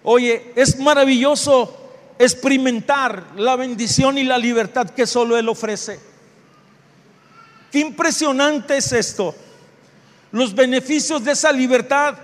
Oye, 0.05 0.53
es 0.55 0.79
maravilloso 0.79 1.85
experimentar 2.19 3.33
la 3.37 3.57
bendición 3.57 4.19
y 4.19 4.25
la 4.25 4.39
libertad 4.39 4.91
que 4.91 5.07
solo 5.07 5.37
Él 5.37 5.49
ofrece. 5.49 5.99
Qué 7.73 7.81
impresionante 7.81 8.77
es 8.77 8.93
esto. 8.93 9.35
Los 10.31 10.55
beneficios 10.55 11.25
de 11.25 11.33
esa 11.33 11.51
libertad, 11.51 12.17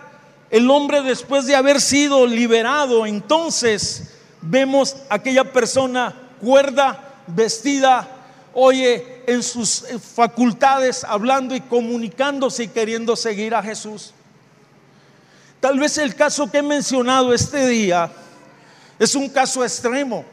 el 0.50 0.70
hombre 0.70 1.02
después 1.02 1.46
de 1.46 1.54
haber 1.54 1.80
sido 1.80 2.26
liberado, 2.26 3.06
entonces 3.06 4.10
vemos 4.42 4.96
aquella 5.08 5.52
persona 5.52 6.14
cuerda, 6.40 7.22
vestida, 7.28 8.08
oye, 8.52 9.22
en 9.26 9.42
sus 9.42 9.84
facultades, 10.14 11.04
hablando 11.04 11.54
y 11.54 11.60
comunicándose 11.60 12.64
y 12.64 12.68
queriendo 12.68 13.14
seguir 13.14 13.54
a 13.54 13.62
Jesús. 13.62 14.12
Tal 15.60 15.78
vez 15.78 15.98
el 15.98 16.14
caso 16.14 16.50
que 16.50 16.58
he 16.58 16.62
mencionado 16.62 17.32
este 17.32 17.66
día 17.66 18.10
es 18.98 19.14
un 19.14 19.28
caso 19.28 19.62
extremo. 19.62 20.24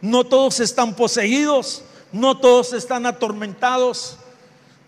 No 0.00 0.24
todos 0.24 0.60
están 0.60 0.94
poseídos, 0.94 1.82
no 2.12 2.36
todos 2.38 2.72
están 2.72 3.06
atormentados, 3.06 4.18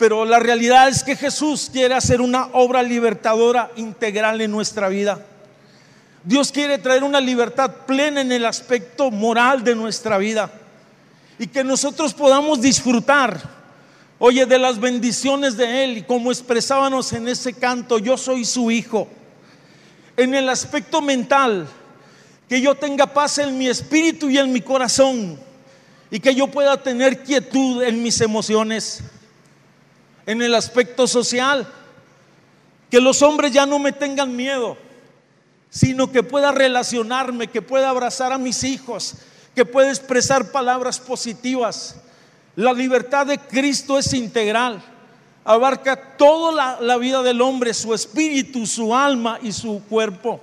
pero 0.01 0.25
la 0.25 0.39
realidad 0.39 0.89
es 0.89 1.05
que 1.05 1.15
Jesús 1.15 1.69
quiere 1.71 1.95
hacer 1.95 2.23
una 2.23 2.47
obra 2.55 2.83
libertadora 2.83 3.71
integral 3.77 4.41
en 4.41 4.51
nuestra 4.51 4.89
vida. 4.89 5.23
Dios 6.25 6.51
quiere 6.51 6.79
traer 6.79 7.05
una 7.05 7.21
libertad 7.21 7.71
plena 7.87 8.23
en 8.23 8.33
el 8.33 8.47
aspecto 8.47 9.11
moral 9.11 9.63
de 9.63 9.75
nuestra 9.75 10.17
vida 10.17 10.51
y 11.39 11.49
que 11.49 11.63
nosotros 11.63 12.15
podamos 12.15 12.63
disfrutar, 12.63 13.43
oye, 14.19 14.47
de 14.47 14.59
las 14.59 14.81
bendiciones 14.81 15.59
de 15.59 15.85
Él 15.85 15.99
y 15.99 16.03
como 16.03 16.31
expresábamos 16.31 17.13
en 17.13 17.29
ese 17.29 17.53
canto, 17.53 17.99
yo 17.99 18.17
soy 18.17 18.47
su 18.47 18.71
hijo. 18.71 19.07
En 20.17 20.35
el 20.35 20.49
aspecto 20.49 21.03
mental, 21.03 21.67
que 22.49 22.59
yo 22.59 22.75
tenga 22.75 23.07
paz 23.07 23.37
en 23.37 23.59
mi 23.59 23.69
espíritu 23.69 24.31
y 24.31 24.39
en 24.39 24.51
mi 24.51 24.63
corazón 24.63 25.39
y 26.11 26.21
que 26.21 26.35
yo 26.35 26.47
pueda 26.47 26.83
tener 26.83 27.23
quietud 27.23 27.83
en 27.83 28.03
mis 28.03 28.19
emociones. 28.23 29.03
En 30.27 30.43
el 30.43 30.55
aspecto 30.55 31.07
social, 31.07 31.67
que 32.91 33.01
los 33.01 33.23
hombres 33.23 33.53
ya 33.53 33.67
no 33.67 33.79
me 33.79 33.93
tengan 33.93 34.35
miedo 34.35 34.77
sino 35.71 36.11
que 36.11 36.25
pueda 36.25 36.51
relacionarme, 36.51 37.47
que 37.47 37.63
pueda 37.63 37.89
abrazar 37.89 38.33
a 38.33 38.39
mis 38.39 38.65
hijos, 38.65 39.15
que 39.55 39.65
pueda 39.65 39.89
expresar 39.89 40.51
palabras 40.51 40.99
positivas. 40.99 41.97
La 42.57 42.73
libertad 42.73 43.27
de 43.27 43.39
Cristo 43.39 43.97
es 43.97 44.13
integral, 44.13 44.83
abarca 45.45 46.17
toda 46.17 46.53
la, 46.53 46.81
la, 46.81 46.97
vida 46.97 47.23
del 47.23 47.41
hombre, 47.41 47.73
su 47.73 47.95
espíritu, 47.95 48.67
su 48.67 48.95
alma 48.95 49.39
y 49.41 49.53
su 49.53 49.83
cuerpo. 49.89 50.41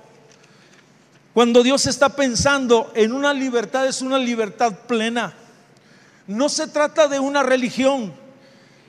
Cuando 1.34 1.62
Dios 1.62 1.86
está 1.86 2.10
pensando 2.10 2.92
en 2.96 3.12
una 3.12 3.34
libertad, 3.34 3.86
es 3.86 4.02
una 4.02 4.18
libertad 4.18 4.74
plena. 4.88 5.36
No 6.26 6.50
se 6.50 6.68
trata 6.68 7.08
de 7.08 7.20
una 7.20 7.44
religión, 7.44 8.14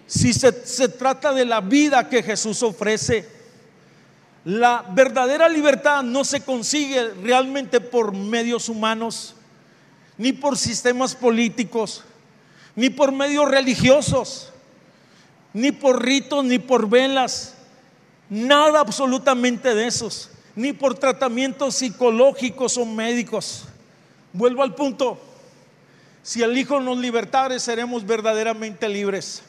si 0.08 0.32
se, 0.32 0.66
se 0.66 0.88
trata 0.88 1.32
de 1.32 1.44
la 1.44 1.60
vida 1.60 2.08
que 2.08 2.22
Jesús 2.22 2.62
ofrece. 2.62 3.28
La 4.44 4.84
verdadera 4.90 5.48
libertad 5.48 6.02
no 6.02 6.24
se 6.24 6.40
consigue 6.40 7.10
realmente 7.22 7.80
por 7.80 8.12
medios 8.12 8.70
humanos, 8.70 9.34
ni 10.16 10.32
por 10.32 10.56
sistemas 10.56 11.14
políticos, 11.14 12.02
ni 12.74 12.88
por 12.88 13.12
medios 13.12 13.50
religiosos, 13.50 14.50
ni 15.52 15.72
por 15.72 16.02
ritos, 16.02 16.42
ni 16.42 16.58
por 16.58 16.88
velas, 16.88 17.54
nada 18.30 18.80
absolutamente 18.80 19.74
de 19.74 19.86
esos, 19.86 20.30
ni 20.56 20.72
por 20.72 20.94
tratamientos 20.94 21.74
psicológicos 21.74 22.78
o 22.78 22.86
médicos. 22.86 23.64
Vuelvo 24.32 24.62
al 24.62 24.74
punto, 24.74 25.20
si 26.22 26.42
el 26.42 26.56
Hijo 26.56 26.80
nos 26.80 26.96
libertare, 26.96 27.60
seremos 27.60 28.06
verdaderamente 28.06 28.88
libres. 28.88 29.42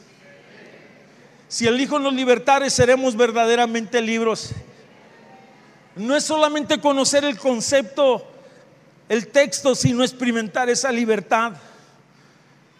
Si 1.50 1.66
el 1.66 1.78
Hijo 1.78 1.98
nos 1.98 2.14
libertare, 2.14 2.70
seremos 2.70 3.14
verdaderamente 3.14 4.00
libres 4.00 4.54
no 5.96 6.16
es 6.16 6.24
solamente 6.24 6.80
conocer 6.80 7.24
el 7.24 7.38
concepto, 7.38 8.24
el 9.08 9.28
texto, 9.28 9.74
sino 9.74 10.02
experimentar 10.02 10.70
esa 10.70 10.92
libertad. 10.92 11.52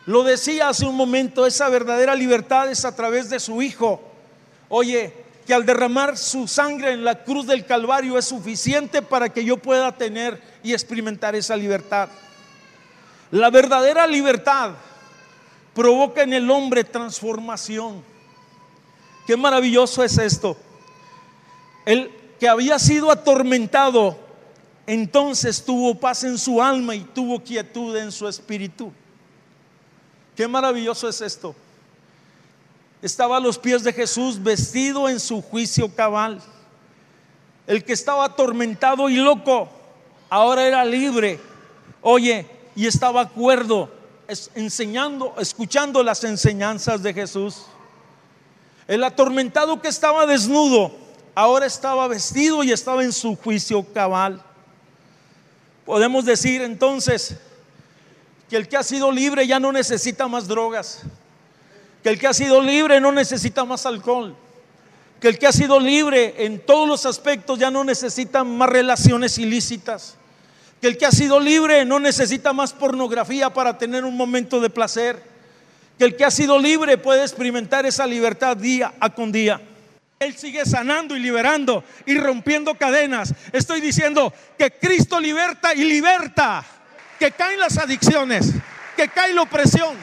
Lo 0.06 0.22
decía 0.22 0.68
hace 0.68 0.86
un 0.86 0.96
momento, 0.96 1.46
esa 1.46 1.68
verdadera 1.68 2.14
libertad 2.14 2.70
es 2.70 2.84
a 2.84 2.94
través 2.94 3.28
de 3.28 3.40
su 3.40 3.62
Hijo. 3.62 4.00
Oye, 4.68 5.12
que 5.46 5.52
al 5.52 5.66
derramar 5.66 6.16
su 6.16 6.46
sangre 6.46 6.92
en 6.92 7.04
la 7.04 7.24
cruz 7.24 7.46
del 7.46 7.66
Calvario 7.66 8.16
es 8.16 8.26
suficiente 8.26 9.02
para 9.02 9.28
que 9.28 9.44
yo 9.44 9.56
pueda 9.56 9.92
tener 9.92 10.40
y 10.62 10.72
experimentar 10.72 11.34
esa 11.34 11.56
libertad. 11.56 12.08
La 13.32 13.50
verdadera 13.50 14.06
libertad 14.06 14.72
provoca 15.74 16.22
en 16.22 16.32
el 16.32 16.50
hombre 16.50 16.84
transformación. 16.84 18.09
Qué 19.26 19.36
maravilloso 19.36 20.02
es 20.02 20.18
esto. 20.18 20.56
El, 21.84 22.10
que 22.40 22.48
había 22.48 22.78
sido 22.78 23.10
atormentado, 23.10 24.16
entonces 24.86 25.62
tuvo 25.62 25.94
paz 25.94 26.24
en 26.24 26.38
su 26.38 26.60
alma 26.60 26.94
y 26.94 27.00
tuvo 27.00 27.38
quietud 27.44 27.94
en 27.96 28.10
su 28.10 28.26
espíritu. 28.26 28.90
Qué 30.34 30.48
maravilloso 30.48 31.06
es 31.06 31.20
esto. 31.20 31.54
Estaba 33.02 33.36
a 33.36 33.40
los 33.40 33.58
pies 33.58 33.84
de 33.84 33.92
Jesús 33.92 34.42
vestido 34.42 35.08
en 35.08 35.20
su 35.20 35.42
juicio 35.42 35.94
cabal. 35.94 36.40
El 37.66 37.84
que 37.84 37.92
estaba 37.92 38.24
atormentado 38.24 39.10
y 39.10 39.16
loco, 39.16 39.68
ahora 40.30 40.66
era 40.66 40.84
libre. 40.84 41.38
Oye, 42.00 42.46
y 42.74 42.86
estaba 42.86 43.20
acuerdo, 43.20 43.90
enseñando, 44.54 45.34
escuchando 45.38 46.02
las 46.02 46.24
enseñanzas 46.24 47.02
de 47.02 47.12
Jesús. 47.12 47.66
El 48.90 49.04
atormentado 49.04 49.80
que 49.80 49.86
estaba 49.86 50.26
desnudo, 50.26 50.90
ahora 51.36 51.64
estaba 51.64 52.08
vestido 52.08 52.64
y 52.64 52.72
estaba 52.72 53.04
en 53.04 53.12
su 53.12 53.36
juicio 53.36 53.84
cabal. 53.94 54.42
Podemos 55.86 56.24
decir 56.24 56.60
entonces 56.60 57.36
que 58.48 58.56
el 58.56 58.66
que 58.66 58.76
ha 58.76 58.82
sido 58.82 59.12
libre 59.12 59.46
ya 59.46 59.60
no 59.60 59.70
necesita 59.70 60.26
más 60.26 60.48
drogas, 60.48 61.02
que 62.02 62.08
el 62.08 62.18
que 62.18 62.26
ha 62.26 62.34
sido 62.34 62.60
libre 62.60 63.00
no 63.00 63.12
necesita 63.12 63.64
más 63.64 63.86
alcohol, 63.86 64.34
que 65.20 65.28
el 65.28 65.38
que 65.38 65.46
ha 65.46 65.52
sido 65.52 65.78
libre 65.78 66.44
en 66.44 66.58
todos 66.58 66.88
los 66.88 67.06
aspectos 67.06 67.60
ya 67.60 67.70
no 67.70 67.84
necesita 67.84 68.42
más 68.42 68.70
relaciones 68.70 69.38
ilícitas, 69.38 70.16
que 70.80 70.88
el 70.88 70.98
que 70.98 71.06
ha 71.06 71.12
sido 71.12 71.38
libre 71.38 71.84
no 71.84 72.00
necesita 72.00 72.52
más 72.52 72.72
pornografía 72.72 73.50
para 73.50 73.78
tener 73.78 74.04
un 74.04 74.16
momento 74.16 74.58
de 74.58 74.68
placer, 74.68 75.29
que 76.00 76.06
el 76.06 76.16
que 76.16 76.24
ha 76.24 76.30
sido 76.30 76.58
libre 76.58 76.96
puede 76.96 77.20
experimentar 77.20 77.84
esa 77.84 78.06
libertad 78.06 78.56
día 78.56 78.94
a 79.00 79.10
con 79.10 79.30
día. 79.30 79.60
Él 80.18 80.34
sigue 80.34 80.64
sanando 80.64 81.14
y 81.14 81.20
liberando 81.20 81.84
y 82.06 82.16
rompiendo 82.16 82.74
cadenas. 82.74 83.34
Estoy 83.52 83.82
diciendo 83.82 84.32
que 84.56 84.70
Cristo 84.70 85.20
liberta 85.20 85.74
y 85.74 85.84
liberta. 85.84 86.64
Que 87.18 87.32
caen 87.32 87.60
las 87.60 87.76
adicciones, 87.76 88.50
que 88.96 89.08
cae 89.08 89.34
la 89.34 89.42
opresión, 89.42 89.94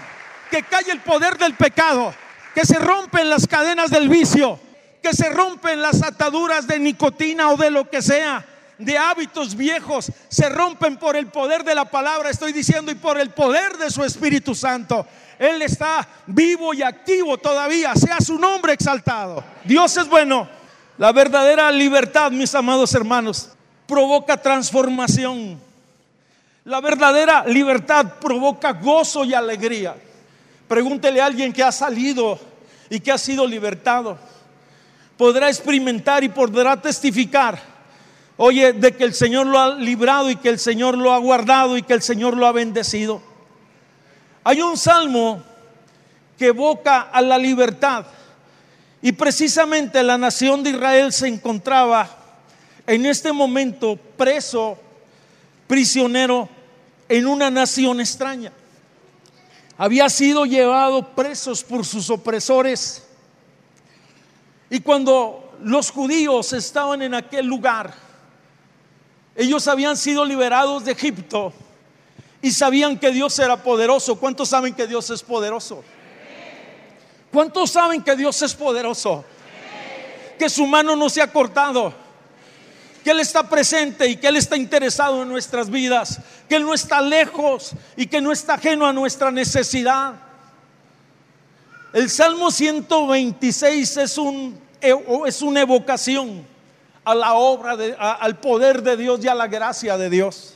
que 0.51 0.61
cae 0.61 0.91
el 0.91 0.99
poder 0.99 1.39
del 1.39 1.55
pecado, 1.55 2.13
que 2.53 2.63
se 2.63 2.77
rompen 2.77 3.27
las 3.27 3.47
cadenas 3.47 3.89
del 3.89 4.07
vicio, 4.07 4.59
que 5.01 5.13
se 5.13 5.29
rompen 5.31 5.81
las 5.81 6.03
ataduras 6.03 6.67
de 6.67 6.77
nicotina 6.77 7.49
o 7.49 7.57
de 7.57 7.71
lo 7.71 7.89
que 7.89 8.03
sea, 8.03 8.45
de 8.77 8.97
hábitos 8.97 9.55
viejos, 9.55 10.11
se 10.27 10.49
rompen 10.49 10.97
por 10.97 11.15
el 11.15 11.27
poder 11.27 11.63
de 11.63 11.75
la 11.75 11.85
palabra, 11.85 12.29
estoy 12.29 12.53
diciendo, 12.53 12.91
y 12.91 12.95
por 12.95 13.19
el 13.19 13.31
poder 13.31 13.77
de 13.77 13.89
su 13.89 14.03
Espíritu 14.03 14.53
Santo. 14.53 15.05
Él 15.39 15.61
está 15.61 16.07
vivo 16.27 16.73
y 16.73 16.81
activo 16.81 17.37
todavía, 17.37 17.95
sea 17.95 18.19
su 18.19 18.37
nombre 18.37 18.73
exaltado. 18.73 19.43
Dios 19.63 19.95
es 19.97 20.07
bueno. 20.07 20.47
La 20.97 21.11
verdadera 21.11 21.71
libertad, 21.71 22.31
mis 22.31 22.55
amados 22.55 22.93
hermanos, 22.95 23.49
provoca 23.87 24.41
transformación. 24.41 25.59
La 26.65 26.81
verdadera 26.81 27.45
libertad 27.45 28.15
provoca 28.19 28.73
gozo 28.73 29.23
y 29.23 29.33
alegría. 29.33 29.95
Pregúntele 30.67 31.21
a 31.21 31.25
alguien 31.25 31.53
que 31.53 31.63
ha 31.63 31.71
salido 31.71 32.39
y 32.89 32.99
que 32.99 33.11
ha 33.11 33.17
sido 33.17 33.45
libertado. 33.45 34.17
Podrá 35.15 35.49
experimentar 35.49 36.23
y 36.23 36.29
podrá 36.29 36.79
testificar, 36.79 37.59
oye, 38.37 38.73
de 38.73 38.95
que 38.95 39.03
el 39.03 39.13
Señor 39.13 39.47
lo 39.47 39.59
ha 39.59 39.75
librado 39.75 40.29
y 40.29 40.35
que 40.35 40.49
el 40.49 40.59
Señor 40.59 40.97
lo 40.97 41.11
ha 41.11 41.17
guardado 41.17 41.77
y 41.77 41.83
que 41.83 41.93
el 41.93 42.01
Señor 42.01 42.37
lo 42.37 42.45
ha 42.45 42.51
bendecido. 42.51 43.21
Hay 44.43 44.61
un 44.61 44.77
salmo 44.77 45.43
que 46.37 46.47
evoca 46.47 47.01
a 47.01 47.21
la 47.21 47.37
libertad 47.37 48.05
y 49.01 49.11
precisamente 49.11 50.01
la 50.03 50.17
nación 50.17 50.63
de 50.63 50.69
Israel 50.71 51.11
se 51.11 51.27
encontraba 51.27 52.09
en 52.85 53.05
este 53.05 53.33
momento 53.33 53.97
preso, 54.15 54.77
prisionero 55.67 56.47
en 57.09 57.27
una 57.27 57.49
nación 57.49 57.99
extraña. 57.99 58.51
Había 59.77 60.09
sido 60.09 60.45
llevado 60.45 61.09
presos 61.13 61.63
por 61.63 61.85
sus 61.85 62.09
opresores. 62.09 63.03
Y 64.69 64.79
cuando 64.79 65.53
los 65.61 65.91
judíos 65.91 66.53
estaban 66.53 67.01
en 67.01 67.13
aquel 67.13 67.45
lugar, 67.45 67.93
Ellos 69.37 69.67
habían 69.67 69.95
sido 69.95 70.25
liberados 70.25 70.83
de 70.83 70.93
Egipto 70.93 71.53
y 72.41 72.49
sabían 72.51 72.97
que 72.97 73.11
Dios 73.11 73.37
era 73.37 73.61
poderoso. 73.61 74.15
¿Cuántos 74.15 74.49
saben 74.49 74.73
que 74.73 74.87
Dios 74.87 75.11
es 75.11 75.21
poderoso? 75.21 75.83
¿Cuántos 77.31 77.69
saben 77.69 78.01
que 78.01 78.15
Dios 78.15 78.41
es 78.41 78.55
poderoso? 78.55 79.23
Que 80.39 80.49
su 80.49 80.65
mano 80.65 80.95
no 80.95 81.07
se 81.07 81.21
ha 81.21 81.31
cortado. 81.31 81.93
Que 83.03 83.11
Él 83.11 83.19
está 83.19 83.47
presente 83.47 84.07
y 84.07 84.15
que 84.15 84.27
Él 84.27 84.37
está 84.37 84.57
interesado 84.57 85.21
en 85.21 85.29
nuestras 85.29 85.69
vidas. 85.69 86.19
Que 86.49 86.55
Él 86.55 86.63
no 86.63 86.73
está 86.73 86.99
lejos 86.99 87.73
y 87.95 88.07
que 88.07 88.19
no 88.19 88.31
está 88.31 88.55
ajeno 88.55 88.87
a 88.87 88.93
nuestra 88.93 89.29
necesidad. 89.29 90.15
El 91.93 92.09
Salmo 92.09 92.49
126 92.49 93.97
es, 93.97 94.17
un, 94.17 94.59
es 94.81 95.41
una 95.43 95.61
evocación 95.61 96.56
a 97.07 97.15
la 97.15 97.35
obra, 97.35 97.77
de, 97.77 97.95
al 97.97 98.37
poder 98.37 98.83
de 98.83 98.97
Dios 98.97 99.23
y 99.23 99.29
a 99.29 99.33
la 99.33 99.47
gracia 99.47 99.97
de 99.97 100.09
Dios. 100.09 100.55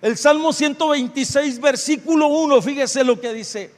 El 0.00 0.16
Salmo 0.16 0.52
126, 0.52 1.60
versículo 1.60 2.28
1, 2.28 2.62
fíjese 2.62 3.02
lo 3.02 3.20
que 3.20 3.32
dice. 3.32 3.72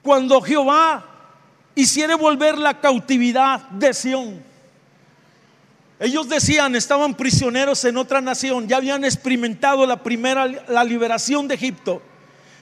Cuando 0.00 0.40
Jehová 0.40 1.04
hiciere 1.74 2.14
volver 2.14 2.56
la 2.56 2.80
cautividad 2.80 3.60
de 3.68 3.92
Sión. 3.92 4.42
Ellos 6.00 6.30
decían, 6.30 6.74
estaban 6.76 7.14
prisioneros 7.14 7.84
en 7.84 7.98
otra 7.98 8.22
nación, 8.22 8.66
ya 8.66 8.78
habían 8.78 9.04
experimentado 9.04 9.84
la 9.84 10.02
primera, 10.02 10.46
la 10.46 10.82
liberación 10.82 11.46
de 11.46 11.56
Egipto. 11.56 12.00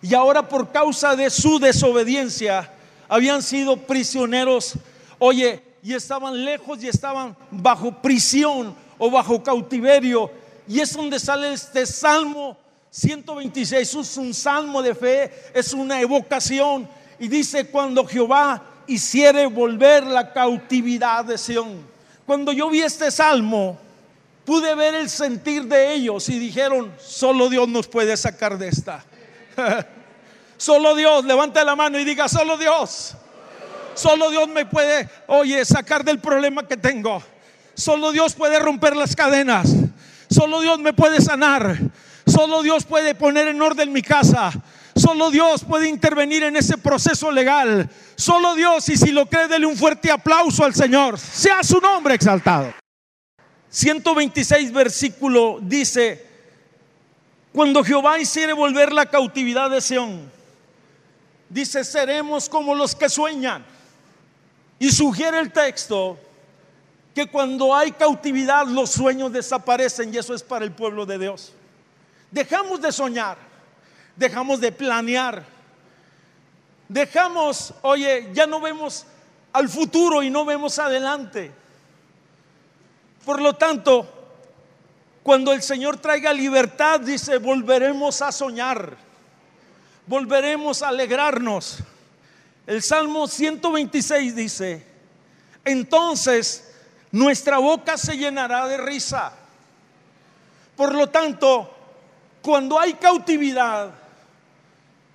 Y 0.03 0.15
ahora 0.15 0.49
por 0.49 0.73
causa 0.73 1.15
de 1.15 1.31
su 1.31 1.61
desobediencia, 1.61 2.69
habían 3.09 3.45
sido 3.45 3.77
prisioneros. 3.77 4.75
Oye, 5.21 5.70
y 5.83 5.95
estaban 5.95 6.45
lejos 6.45 6.83
y 6.83 6.89
estaban 6.89 7.37
bajo 7.51 7.93
prisión 8.03 8.75
o 8.99 9.11
bajo 9.11 9.43
cautiverio. 9.43 10.31
Y 10.69 10.81
es 10.81 10.93
donde 10.93 11.19
sale 11.19 11.53
este 11.53 11.87
Salmo 11.87 12.57
126. 12.91 13.95
Es 13.95 14.17
un 14.17 14.35
salmo 14.35 14.83
de 14.83 14.95
fe, 14.95 15.33
es 15.55 15.73
una 15.73 16.01
evocación. 16.01 16.89
Y 17.19 17.29
dice, 17.29 17.67
cuando 17.67 18.07
Jehová 18.07 18.63
hiciere 18.87 19.47
volver 19.47 20.07
la 20.07 20.33
cautividad 20.33 21.25
de 21.25 21.39
Sión. 21.39 21.87
Cuando 22.27 22.53
yo 22.53 22.69
vi 22.71 22.81
este 22.81 23.11
salmo, 23.11 23.79
pude 24.45 24.75
ver 24.75 24.95
el 24.95 25.09
sentir 25.09 25.65
de 25.65 25.95
ellos 25.95 26.29
y 26.29 26.39
dijeron, 26.39 26.93
solo 26.99 27.49
Dios 27.49 27.69
nos 27.69 27.87
puede 27.87 28.17
sacar 28.17 28.59
de 28.59 28.69
esta. 28.69 29.05
solo 30.57 30.95
Dios, 30.95 31.25
levante 31.25 31.65
la 31.65 31.77
mano 31.77 31.99
y 31.99 32.05
diga, 32.05 32.29
solo 32.29 32.57
Dios. 32.57 33.15
Solo 33.95 34.31
Dios 34.31 34.49
me 34.49 34.67
puede, 34.67 35.09
oye, 35.27 35.65
sacar 35.65 36.05
del 36.05 36.19
problema 36.19 36.67
que 36.67 36.77
tengo. 36.77 37.23
Solo 37.75 38.13
Dios 38.13 38.35
puede 38.35 38.59
romper 38.59 38.97
las 38.97 39.17
cadenas. 39.17 39.75
Solo 40.29 40.61
Dios 40.61 40.79
me 40.79 40.93
puede 40.93 41.21
sanar. 41.21 41.79
Solo 42.27 42.63
Dios 42.63 42.85
puede 42.85 43.15
poner 43.15 43.49
en 43.49 43.61
orden 43.61 43.93
mi 43.93 44.03
casa. 44.03 44.53
Solo 44.95 45.31
Dios 45.31 45.65
puede 45.65 45.89
intervenir 45.89 46.43
en 46.43 46.57
ese 46.57 46.77
proceso 46.77 47.31
legal. 47.31 47.89
Solo 48.17 48.55
Dios, 48.55 48.89
y 48.89 48.97
si 48.97 49.13
lo 49.13 49.27
cree, 49.27 49.49
dele 49.49 49.67
un 49.67 49.77
fuerte 49.77 50.11
aplauso 50.11 50.65
al 50.65 50.75
Señor. 50.75 51.19
Sea 51.19 51.63
su 51.63 51.81
nombre 51.81 52.15
exaltado. 52.15 52.73
126 53.71 54.73
versículo 54.73 55.59
dice, 55.63 56.27
cuando 57.53 57.85
Jehová 57.85 58.19
hiciere 58.19 58.53
volver 58.53 58.93
la 58.93 59.07
cautividad 59.07 59.71
de 59.71 59.81
Sión, 59.81 60.31
dice, 61.49 61.85
seremos 61.85 62.49
como 62.49 62.75
los 62.75 62.95
que 62.95 63.09
sueñan. 63.09 63.65
Y 64.81 64.91
sugiere 64.91 65.39
el 65.39 65.53
texto 65.53 66.19
que 67.15 67.27
cuando 67.27 67.75
hay 67.75 67.93
cautividad 67.93 68.67
los 68.67 68.91
sueños 68.91 69.31
desaparecen 69.31 70.13
y 70.13 70.17
eso 70.17 70.35
es 70.35 70.43
para 70.43 70.65
el 70.65 70.73
pueblo 70.73 71.05
de 71.05 71.19
Dios. 71.19 71.53
Dejamos 72.31 72.81
de 72.81 72.91
soñar, 72.91 73.37
dejamos 74.17 74.59
de 74.59 74.73
planear, 74.73 75.45
dejamos, 76.89 77.75
oye, 77.83 78.31
ya 78.33 78.47
no 78.47 78.59
vemos 78.59 79.05
al 79.53 79.69
futuro 79.69 80.23
y 80.23 80.31
no 80.31 80.47
vemos 80.47 80.79
adelante. 80.79 81.53
Por 83.27 83.43
lo 83.43 83.53
tanto, 83.57 84.09
cuando 85.23 85.53
el 85.53 85.61
Señor 85.61 85.99
traiga 85.99 86.33
libertad, 86.33 87.01
dice, 87.01 87.37
volveremos 87.37 88.23
a 88.23 88.33
soñar, 88.33 88.97
volveremos 90.07 90.83
a 90.83 90.89
alegrarnos. 90.89 91.81
El 92.71 92.85
Salmo 92.85 93.27
126 93.27 94.37
dice, 94.37 94.87
entonces 95.65 96.73
nuestra 97.11 97.59
boca 97.59 97.99
se 97.99 98.17
llenará 98.17 98.69
de 98.69 98.77
risa. 98.77 99.33
Por 100.77 100.95
lo 100.95 101.09
tanto, 101.09 101.69
cuando 102.41 102.79
hay 102.79 102.93
cautividad, 102.93 103.91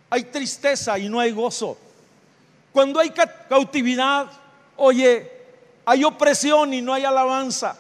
hay 0.10 0.26
tristeza 0.26 1.00
y 1.00 1.08
no 1.08 1.18
hay 1.18 1.32
gozo. 1.32 1.78
Cuando 2.74 3.00
hay 3.00 3.12
cautividad, 3.48 4.28
oye, 4.76 5.32
hay 5.86 6.04
opresión 6.04 6.74
y 6.74 6.82
no 6.82 6.94
hay 6.94 7.06
alabanza. 7.06 7.78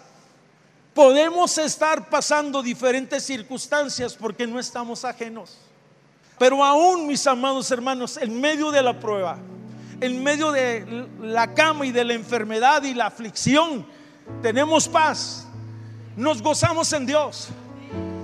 Podemos 0.93 1.57
estar 1.57 2.09
pasando 2.09 2.63
diferentes 2.63 3.25
circunstancias 3.25 4.15
porque 4.15 4.47
no 4.47 4.57
estamos 4.57 5.03
ajenos. 5.03 5.57
Pero 6.39 6.63
aún, 6.63 7.07
mis 7.07 7.27
amados 7.27 7.69
hermanos, 7.71 8.15
en 8.15 8.39
medio 8.39 8.71
de 8.71 8.81
la 8.81 8.97
prueba, 8.97 9.38
en 10.01 10.23
medio 10.23 10.51
de 10.51 11.08
la 11.21 11.53
cama 11.53 11.86
y 11.86 11.91
de 11.91 12.03
la 12.03 12.13
enfermedad 12.13 12.84
y 12.84 12.93
la 12.93 13.08
aflicción, 13.08 13.86
tenemos 14.41 14.88
paz. 14.88 15.47
Nos 16.15 16.41
gozamos 16.41 16.91
en 16.93 17.05
Dios. 17.05 17.49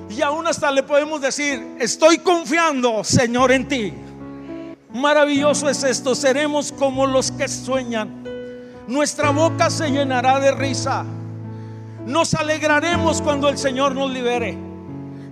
Y 0.10 0.22
aún 0.22 0.46
hasta 0.48 0.72
le 0.72 0.84
podemos 0.84 1.22
decir, 1.22 1.78
estoy 1.80 2.18
confiando, 2.18 3.04
Señor, 3.04 3.52
en 3.52 3.68
ti. 3.68 3.94
Maravilloso 4.94 5.70
es 5.70 5.84
esto, 5.84 6.16
seremos 6.16 6.72
como 6.72 7.06
los 7.06 7.32
que 7.32 7.48
sueñan. 7.48 8.24
Nuestra 8.88 9.30
boca 9.30 9.70
se 9.70 9.90
llenará 9.90 10.40
de 10.40 10.52
risa. 10.52 11.06
Nos 12.06 12.34
alegraremos 12.34 13.22
cuando 13.22 13.48
el 13.48 13.58
Señor 13.58 13.96
nos 13.96 14.12
libere. 14.12 14.58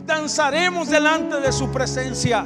Danzaremos 0.05 0.87
delante 0.87 1.41
de 1.41 1.51
su 1.51 1.69
presencia. 1.71 2.45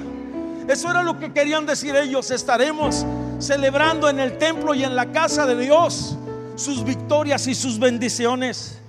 Eso 0.68 0.90
era 0.90 1.04
lo 1.04 1.20
que 1.20 1.34
querían 1.34 1.66
decir 1.66 1.96
ellos. 1.96 2.32
Estaremos 2.32 3.06
celebrando 3.40 4.10
en 4.10 4.20
el 4.20 4.38
templo 4.38 4.74
y 4.74 4.84
en 4.84 4.96
la 4.96 5.12
casa 5.12 5.46
de 5.46 5.58
Dios 5.58 6.18
sus 6.56 6.84
victorias 6.84 7.48
y 7.48 7.56
sus 7.56 7.80
bendiciones. 7.80 8.80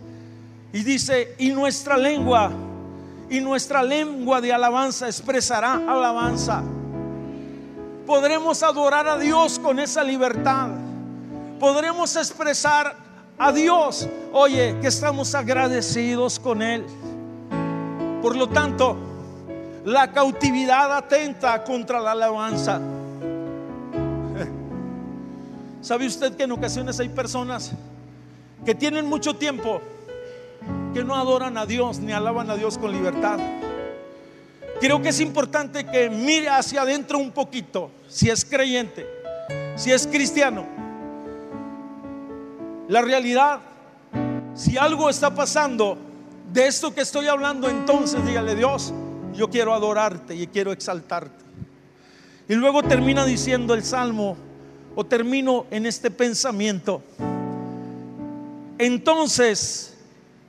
Y 0.73 0.83
dice, 0.83 1.35
y 1.39 1.51
nuestra 1.51 1.97
lengua, 1.97 2.51
y 3.31 3.41
nuestra 3.41 3.83
lengua 3.83 4.41
de 4.41 4.53
alabanza 4.53 5.07
expresará 5.07 5.75
alabanza. 5.75 6.63
Podremos 8.07 8.63
adorar 8.63 9.09
a 9.09 9.19
Dios 9.19 9.59
con 9.59 9.79
esa 9.79 10.05
libertad. 10.05 10.69
Podremos 11.59 12.15
expresar 12.17 12.97
a 13.39 13.51
Dios, 13.51 14.09
oye, 14.33 14.77
que 14.81 14.89
estamos 14.89 15.35
agradecidos 15.35 16.39
con 16.39 16.61
Él. 16.61 16.85
Por 18.21 18.37
lo 18.37 18.49
tanto, 18.49 18.97
la 19.85 20.11
cautividad 20.11 20.97
atenta 20.97 21.63
contra 21.63 22.01
la 22.01 22.13
alabanza. 22.13 22.81
¿Sabe 25.83 26.07
usted 26.07 26.35
que 26.35 26.45
en 26.45 26.53
ocasiones 26.53 26.99
hay 26.99 27.11
personas 27.11 27.73
que 28.65 28.75
tienen 28.75 29.07
mucho 29.07 29.37
tiempo 29.37 29.83
que 30.95 31.05
no 31.05 31.15
adoran 31.15 31.59
a 31.59 31.67
Dios 31.67 31.99
ni 31.99 32.13
alaban 32.13 32.49
a 32.51 32.57
Dios 32.57 32.79
con 32.79 32.91
libertad? 32.93 33.39
Creo 34.81 35.03
que 35.03 35.11
es 35.11 35.21
importante 35.21 35.85
que 35.85 36.09
mire 36.09 36.49
hacia 36.49 36.83
adentro 36.83 37.19
un 37.19 37.31
poquito, 37.31 37.91
si 38.09 38.31
es 38.31 38.45
creyente, 38.45 39.07
si 39.77 39.93
es 39.93 40.07
cristiano. 40.07 40.65
La 42.89 43.03
realidad, 43.03 43.61
si 44.55 44.79
algo 44.79 45.11
está 45.11 45.35
pasando 45.35 45.99
de 46.53 46.67
esto 46.67 46.95
que 46.95 47.03
estoy 47.03 47.27
hablando, 47.27 47.69
entonces 47.69 48.25
dígale 48.25 48.55
Dios, 48.55 48.93
yo 49.35 49.51
quiero 49.51 49.75
adorarte 49.75 50.35
y 50.35 50.47
quiero 50.47 50.73
exaltarte. 50.73 51.45
Y 52.49 52.55
luego 52.55 52.83
termina 52.83 53.25
diciendo 53.25 53.75
el 53.75 53.83
Salmo, 53.83 54.37
o 54.95 55.05
termino 55.05 55.67
en 55.71 55.87
este 55.87 56.11
pensamiento. 56.11 57.03
Entonces 58.79 59.97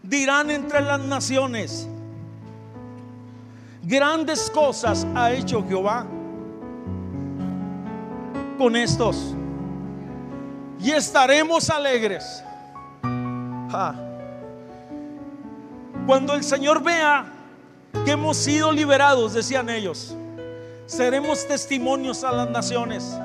dirán 0.04 0.52
entre 0.52 0.82
las 0.82 1.00
naciones, 1.00 1.88
grandes 3.84 4.50
cosas 4.50 5.06
ha 5.16 5.32
hecho 5.32 5.66
Jehová 5.68 6.06
con 8.58 8.76
estos. 8.76 9.34
Y 10.80 10.92
estaremos 10.92 11.70
alegres. 11.70 12.44
Cuando 16.06 16.34
el 16.34 16.44
Señor 16.44 16.84
vea 16.84 17.35
que 18.04 18.12
hemos 18.12 18.38
sido 18.38 18.72
liberados, 18.72 19.34
decían 19.34 19.70
ellos, 19.70 20.16
seremos 20.86 21.48
testimonios 21.48 22.24
a 22.24 22.32
las 22.32 22.50
naciones. 22.50 23.16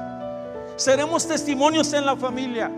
Seremos 0.76 1.28
testimonios 1.28 1.92
en 1.92 2.06
la 2.06 2.16
familia. 2.16 2.70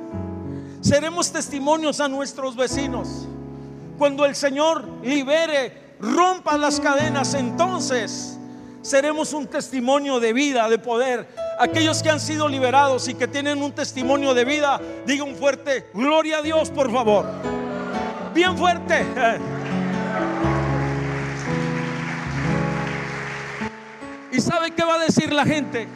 Seremos 0.81 1.31
testimonios 1.31 2.01
a 2.01 2.09
nuestros 2.09 2.57
vecinos. 2.57 3.29
Cuando 3.97 4.25
el 4.25 4.35
Señor 4.35 4.85
libere, 5.05 5.95
rompa 6.01 6.59
las 6.59 6.81
cadenas, 6.81 7.35
entonces 7.35 8.37
seremos 8.81 9.33
un 9.33 9.47
testimonio 9.47 10.19
de 10.19 10.33
vida, 10.33 10.69
de 10.69 10.79
poder. 10.79 11.29
Aquellos 11.61 12.03
que 12.03 12.11
han 12.11 12.19
sido 12.19 12.49
liberados 12.49 13.07
y 13.07 13.15
que 13.15 13.29
tienen 13.29 13.63
un 13.63 13.71
testimonio 13.71 14.35
de 14.35 14.45
vida, 14.45 14.81
digan 15.07 15.37
fuerte, 15.37 15.89
gloria 15.95 16.39
a 16.39 16.43
Dios, 16.43 16.71
por 16.71 16.91
favor. 16.91 17.27
Bien 18.35 18.59
fuerte. 18.59 19.07
¿Y 24.33 24.41
sabe 24.41 24.71
qué 24.71 24.83
va 24.83 24.95
a 24.95 24.99
decir 24.99 25.31
la 25.31 25.45
gente? 25.45 25.87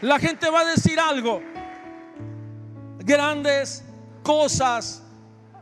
La 0.00 0.18
gente 0.18 0.50
va 0.50 0.60
a 0.60 0.64
decir 0.64 0.98
algo. 0.98 1.40
Grandes 2.98 3.84
cosas 4.24 5.00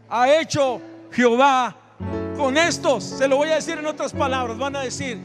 ha 0.09 0.33
hecho 0.33 0.81
Jehová 1.13 1.77
con 2.39 2.57
estos. 2.57 3.05
Se 3.05 3.29
lo 3.29 3.37
voy 3.37 3.51
a 3.51 3.57
decir 3.57 3.79
en 3.79 3.85
otras 3.85 4.15
palabras. 4.15 4.57
Van 4.57 4.75
a 4.77 4.81
decir, 4.81 5.21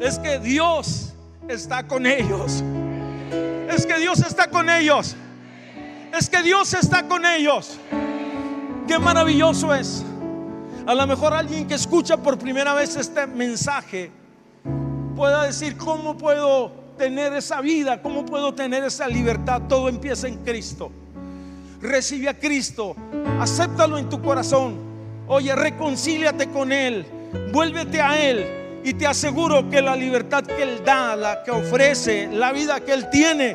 es 0.00 0.18
que 0.18 0.40
Dios 0.40 1.14
está 1.46 1.86
con 1.86 2.04
ellos. 2.04 2.64
Es 3.68 3.86
que 3.86 3.98
Dios 3.98 4.18
está 4.18 4.50
con 4.50 4.68
ellos. 4.68 5.14
Es 6.12 6.28
que 6.28 6.42
Dios 6.42 6.74
está 6.74 7.06
con 7.06 7.24
ellos. 7.24 7.78
Qué 8.88 8.98
maravilloso 8.98 9.72
es. 9.72 10.04
A 10.88 10.94
lo 10.94 11.06
mejor 11.06 11.34
alguien 11.34 11.68
que 11.68 11.74
escucha 11.74 12.16
por 12.16 12.38
primera 12.38 12.72
vez 12.72 12.96
este 12.96 13.26
mensaje 13.26 14.10
pueda 15.14 15.42
decir, 15.42 15.76
¿cómo 15.76 16.16
puedo 16.16 16.72
tener 16.96 17.34
esa 17.34 17.60
vida? 17.60 18.00
¿Cómo 18.00 18.24
puedo 18.24 18.54
tener 18.54 18.82
esa 18.84 19.06
libertad? 19.06 19.60
Todo 19.68 19.90
empieza 19.90 20.28
en 20.28 20.38
Cristo. 20.38 20.90
Recibe 21.82 22.30
a 22.30 22.38
Cristo, 22.38 22.96
acéptalo 23.38 23.98
en 23.98 24.08
tu 24.08 24.22
corazón. 24.22 24.78
Oye, 25.26 25.54
reconcíliate 25.54 26.48
con 26.48 26.72
Él, 26.72 27.04
vuélvete 27.52 28.00
a 28.00 28.18
Él 28.18 28.80
y 28.82 28.94
te 28.94 29.06
aseguro 29.06 29.68
que 29.68 29.82
la 29.82 29.94
libertad 29.94 30.42
que 30.42 30.62
Él 30.62 30.82
da, 30.86 31.14
la 31.16 31.42
que 31.42 31.50
ofrece, 31.50 32.28
la 32.32 32.50
vida 32.50 32.80
que 32.80 32.94
Él 32.94 33.10
tiene, 33.10 33.54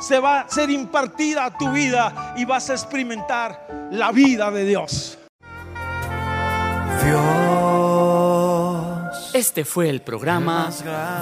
se 0.00 0.18
va 0.18 0.40
a 0.40 0.48
ser 0.48 0.68
impartida 0.68 1.44
a 1.44 1.56
tu 1.56 1.70
vida 1.70 2.34
y 2.36 2.44
vas 2.44 2.70
a 2.70 2.72
experimentar 2.72 3.68
la 3.92 4.10
vida 4.10 4.50
de 4.50 4.64
Dios. 4.64 5.20
Este 9.42 9.64
fue 9.64 9.90
el 9.90 10.02
programa 10.02 10.70